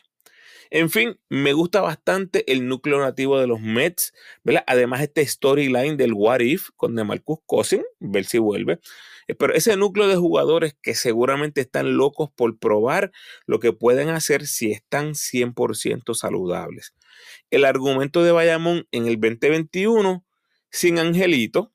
En 0.74 0.90
fin, 0.90 1.20
me 1.28 1.52
gusta 1.52 1.82
bastante 1.82 2.50
el 2.50 2.66
núcleo 2.66 3.02
nativo 3.02 3.38
de 3.38 3.46
los 3.46 3.60
Mets, 3.60 4.14
¿verdad? 4.46 4.64
Además, 4.68 5.02
este 5.02 5.26
storyline 5.28 5.98
del 5.98 6.14
What 6.14 6.40
If 6.40 6.70
con 6.78 6.96
DeMarcus 6.96 7.40
Cousins, 7.46 7.84
ver 8.00 8.24
si 8.24 8.38
vuelve. 8.38 8.80
Eh, 9.28 9.36
pero 9.36 9.54
ese 9.54 9.76
núcleo 9.76 10.08
de 10.08 10.16
jugadores 10.16 10.74
que 10.82 10.96
seguramente 10.96 11.60
están 11.60 11.98
locos 11.98 12.30
por 12.34 12.58
probar 12.58 13.12
lo 13.46 13.60
que 13.60 13.74
pueden 13.74 14.08
hacer 14.08 14.48
si 14.48 14.72
están 14.72 15.14
100% 15.14 16.14
saludables. 16.14 16.96
El 17.50 17.66
argumento 17.66 18.24
de 18.24 18.32
Bayamón 18.32 18.88
en 18.92 19.08
el 19.08 19.20
2021 19.20 20.26
sin 20.70 21.00
Angelito, 21.00 21.74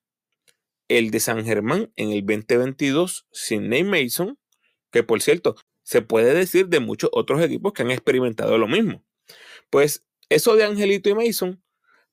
el 0.88 1.10
de 1.10 1.20
San 1.20 1.44
Germán 1.44 1.92
en 1.96 2.12
el 2.12 2.24
2022 2.24 3.26
sin 3.30 3.68
Nate 3.68 3.84
Mason, 3.84 4.38
que 4.90 5.02
por 5.02 5.20
cierto, 5.20 5.56
se 5.86 6.02
puede 6.02 6.34
decir 6.34 6.66
de 6.66 6.80
muchos 6.80 7.10
otros 7.12 7.40
equipos 7.40 7.72
que 7.72 7.82
han 7.82 7.92
experimentado 7.92 8.58
lo 8.58 8.66
mismo. 8.66 9.04
Pues 9.70 10.04
eso 10.28 10.56
de 10.56 10.64
Angelito 10.64 11.08
y 11.08 11.14
Mason 11.14 11.62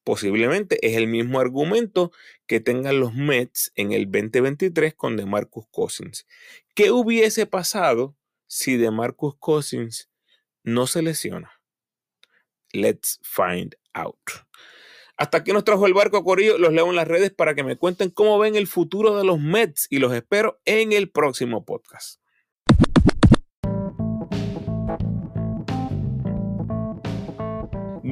posiblemente 0.04 0.78
es 0.86 0.96
el 0.96 1.08
mismo 1.08 1.40
argumento 1.40 2.12
que 2.46 2.60
tengan 2.60 3.00
los 3.00 3.16
Mets 3.16 3.72
en 3.74 3.92
el 3.92 4.06
2023 4.12 4.94
con 4.94 5.18
DeMarcus 5.18 5.66
Cousins. 5.72 6.28
¿Qué 6.76 6.92
hubiese 6.92 7.48
pasado 7.48 8.16
si 8.46 8.78
DeMarcus 8.78 9.38
Cousins 9.40 10.12
no 10.62 10.86
se 10.86 11.02
lesiona? 11.02 11.52
Let's 12.74 13.20
find 13.24 13.76
out. 13.96 14.20
Hasta 15.18 15.40
aquí 15.40 15.52
nos 15.52 15.64
trajo 15.64 15.88
el 15.88 15.96
barco 15.96 16.24
Corillo. 16.24 16.60
Los 16.60 16.74
leo 16.74 16.92
en 16.92 16.96
las 16.96 17.08
redes 17.08 17.32
para 17.32 17.56
que 17.56 17.64
me 17.64 17.76
cuenten 17.76 18.12
cómo 18.12 18.38
ven 18.38 18.56
el 18.56 18.68
futuro 18.68 19.18
de 19.18 19.24
los 19.24 19.40
Mets 19.40 19.88
y 19.90 19.98
los 19.98 20.14
espero 20.14 20.62
en 20.66 20.94
el 20.94 21.10
próximo 21.10 21.66
podcast. 21.66 22.23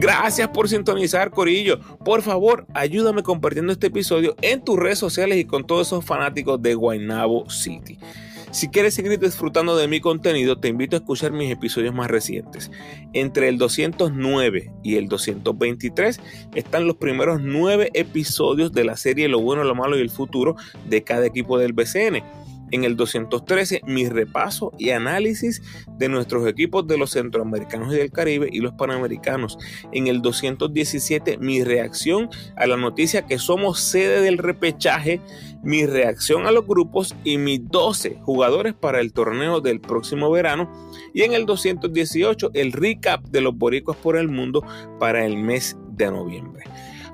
Gracias 0.01 0.49
por 0.49 0.67
sintonizar, 0.67 1.29
Corillo. 1.29 1.79
Por 2.03 2.23
favor, 2.23 2.65
ayúdame 2.73 3.21
compartiendo 3.21 3.71
este 3.71 3.85
episodio 3.85 4.35
en 4.41 4.63
tus 4.63 4.79
redes 4.79 4.97
sociales 4.97 5.37
y 5.37 5.45
con 5.45 5.67
todos 5.67 5.85
esos 5.85 6.03
fanáticos 6.03 6.59
de 6.59 6.73
Guaynabo 6.73 7.47
City. 7.51 7.99
Si 8.49 8.69
quieres 8.69 8.95
seguir 8.95 9.19
disfrutando 9.19 9.77
de 9.77 9.87
mi 9.87 10.01
contenido, 10.01 10.57
te 10.57 10.69
invito 10.69 10.95
a 10.95 10.99
escuchar 10.99 11.31
mis 11.33 11.51
episodios 11.51 11.93
más 11.93 12.09
recientes. 12.09 12.71
Entre 13.13 13.47
el 13.47 13.59
209 13.59 14.71
y 14.81 14.95
el 14.95 15.07
223 15.07 16.19
están 16.55 16.87
los 16.87 16.95
primeros 16.95 17.39
nueve 17.39 17.91
episodios 17.93 18.73
de 18.73 18.85
la 18.85 18.97
serie 18.97 19.27
Lo 19.27 19.39
bueno, 19.39 19.63
lo 19.63 19.75
malo 19.75 19.99
y 19.99 20.01
el 20.01 20.09
futuro 20.09 20.55
de 20.89 21.03
cada 21.03 21.27
equipo 21.27 21.59
del 21.59 21.73
BCN 21.73 22.23
en 22.71 22.83
el 22.83 22.95
213 22.95 23.81
mi 23.85 24.07
repaso 24.07 24.71
y 24.77 24.89
análisis 24.89 25.61
de 25.97 26.09
nuestros 26.09 26.47
equipos 26.47 26.87
de 26.87 26.97
los 26.97 27.11
centroamericanos 27.11 27.93
y 27.93 27.97
del 27.97 28.11
Caribe 28.11 28.49
y 28.51 28.59
los 28.59 28.73
panamericanos. 28.73 29.57
En 29.91 30.07
el 30.07 30.21
217 30.21 31.37
mi 31.37 31.63
reacción 31.63 32.29
a 32.55 32.67
la 32.67 32.77
noticia 32.77 33.25
que 33.25 33.39
somos 33.39 33.79
sede 33.79 34.21
del 34.21 34.37
repechaje, 34.37 35.21
mi 35.63 35.85
reacción 35.85 36.47
a 36.47 36.51
los 36.51 36.65
grupos 36.65 37.15
y 37.23 37.37
mis 37.37 37.67
12 37.67 38.19
jugadores 38.21 38.73
para 38.73 38.99
el 38.99 39.13
torneo 39.13 39.61
del 39.61 39.79
próximo 39.79 40.31
verano. 40.31 40.71
Y 41.13 41.23
en 41.23 41.33
el 41.33 41.45
218 41.45 42.51
el 42.53 42.71
recap 42.71 43.23
de 43.27 43.41
los 43.41 43.55
boricuas 43.55 43.97
por 43.97 44.17
el 44.17 44.27
mundo 44.27 44.63
para 44.99 45.25
el 45.25 45.37
mes 45.37 45.77
de 45.91 46.09
noviembre. 46.09 46.63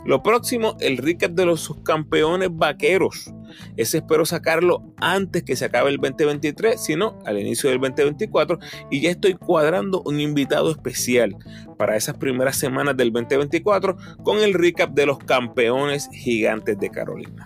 Lo 0.08 0.24
próximo, 0.24 0.78
el 0.80 0.96
recap 0.96 1.34
de 1.34 1.46
los 1.46 1.60
subcampeones 1.60 2.48
vaqueros. 2.54 3.34
Ese 3.76 3.98
espero 3.98 4.26
sacarlo 4.26 4.96
antes 5.02 5.44
que 5.44 5.58
se 5.58 5.66
acabe 5.66 5.90
el 5.90 5.98
2023, 5.98 6.82
sino 6.82 7.20
al 7.26 7.38
inicio 7.38 7.70
del 7.70 7.82
2024. 7.82 8.58
Y 8.90 9.02
ya 9.02 9.10
estoy 9.10 9.34
cuadrando 9.34 10.02
un 10.06 10.22
invitado 10.22 10.72
especial 10.72 11.36
para 11.78 11.98
esas 11.98 12.16
primeras 12.16 12.56
semanas 12.56 12.96
del 12.96 13.12
2024 13.12 13.98
con 14.24 14.38
el 14.38 14.54
recap 14.54 14.92
de 14.92 15.08
los 15.08 15.18
campeones 15.18 16.08
gigantes 16.14 16.80
de 16.80 16.90
Carolina. 16.90 17.46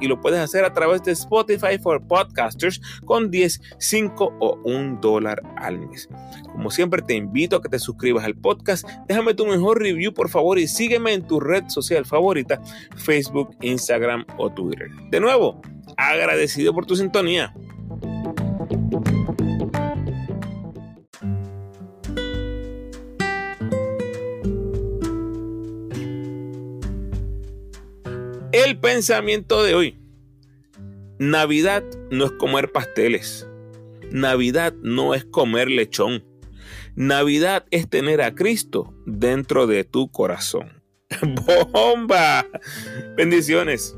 y 0.00 0.06
lo 0.06 0.20
puedes 0.20 0.40
hacer 0.40 0.64
a 0.64 0.72
través 0.72 1.02
de 1.02 1.12
Spotify 1.12 1.78
for 1.80 2.02
Podcasters 2.06 2.80
con 3.04 3.30
10, 3.30 3.60
5 3.78 4.36
o 4.40 4.58
1 4.64 4.98
dólar 5.00 5.42
al 5.56 5.78
mes. 5.78 6.08
Como 6.52 6.70
siempre 6.70 7.02
te 7.02 7.14
invito 7.14 7.56
a 7.56 7.62
que 7.62 7.68
te 7.68 7.78
suscribas 7.78 8.24
al 8.24 8.34
podcast, 8.34 8.86
déjame 9.08 9.34
tu 9.34 9.46
mejor 9.46 9.80
review 9.80 10.12
por 10.12 10.28
favor 10.28 10.58
y 10.58 10.68
sígueme 10.68 11.12
en 11.12 11.26
tu 11.26 11.40
red 11.40 11.64
social 11.68 12.04
favorita, 12.04 12.60
Facebook, 12.96 13.56
Instagram 13.62 14.24
o 14.38 14.50
Twitter. 14.50 14.90
De 15.10 15.20
nuevo, 15.20 15.60
agradecido 15.96 16.74
por 16.74 16.86
tu 16.86 16.96
sintonía. 16.96 17.54
El 28.70 28.78
pensamiento 28.78 29.64
de 29.64 29.74
hoy. 29.74 29.98
Navidad 31.18 31.82
no 32.12 32.26
es 32.26 32.30
comer 32.30 32.70
pasteles. 32.70 33.48
Navidad 34.12 34.74
no 34.80 35.12
es 35.12 35.24
comer 35.24 35.68
lechón. 35.68 36.24
Navidad 36.94 37.66
es 37.72 37.90
tener 37.90 38.22
a 38.22 38.32
Cristo 38.36 38.94
dentro 39.06 39.66
de 39.66 39.82
tu 39.82 40.08
corazón. 40.12 40.84
¡Bomba! 41.72 42.46
Bendiciones. 43.16 43.96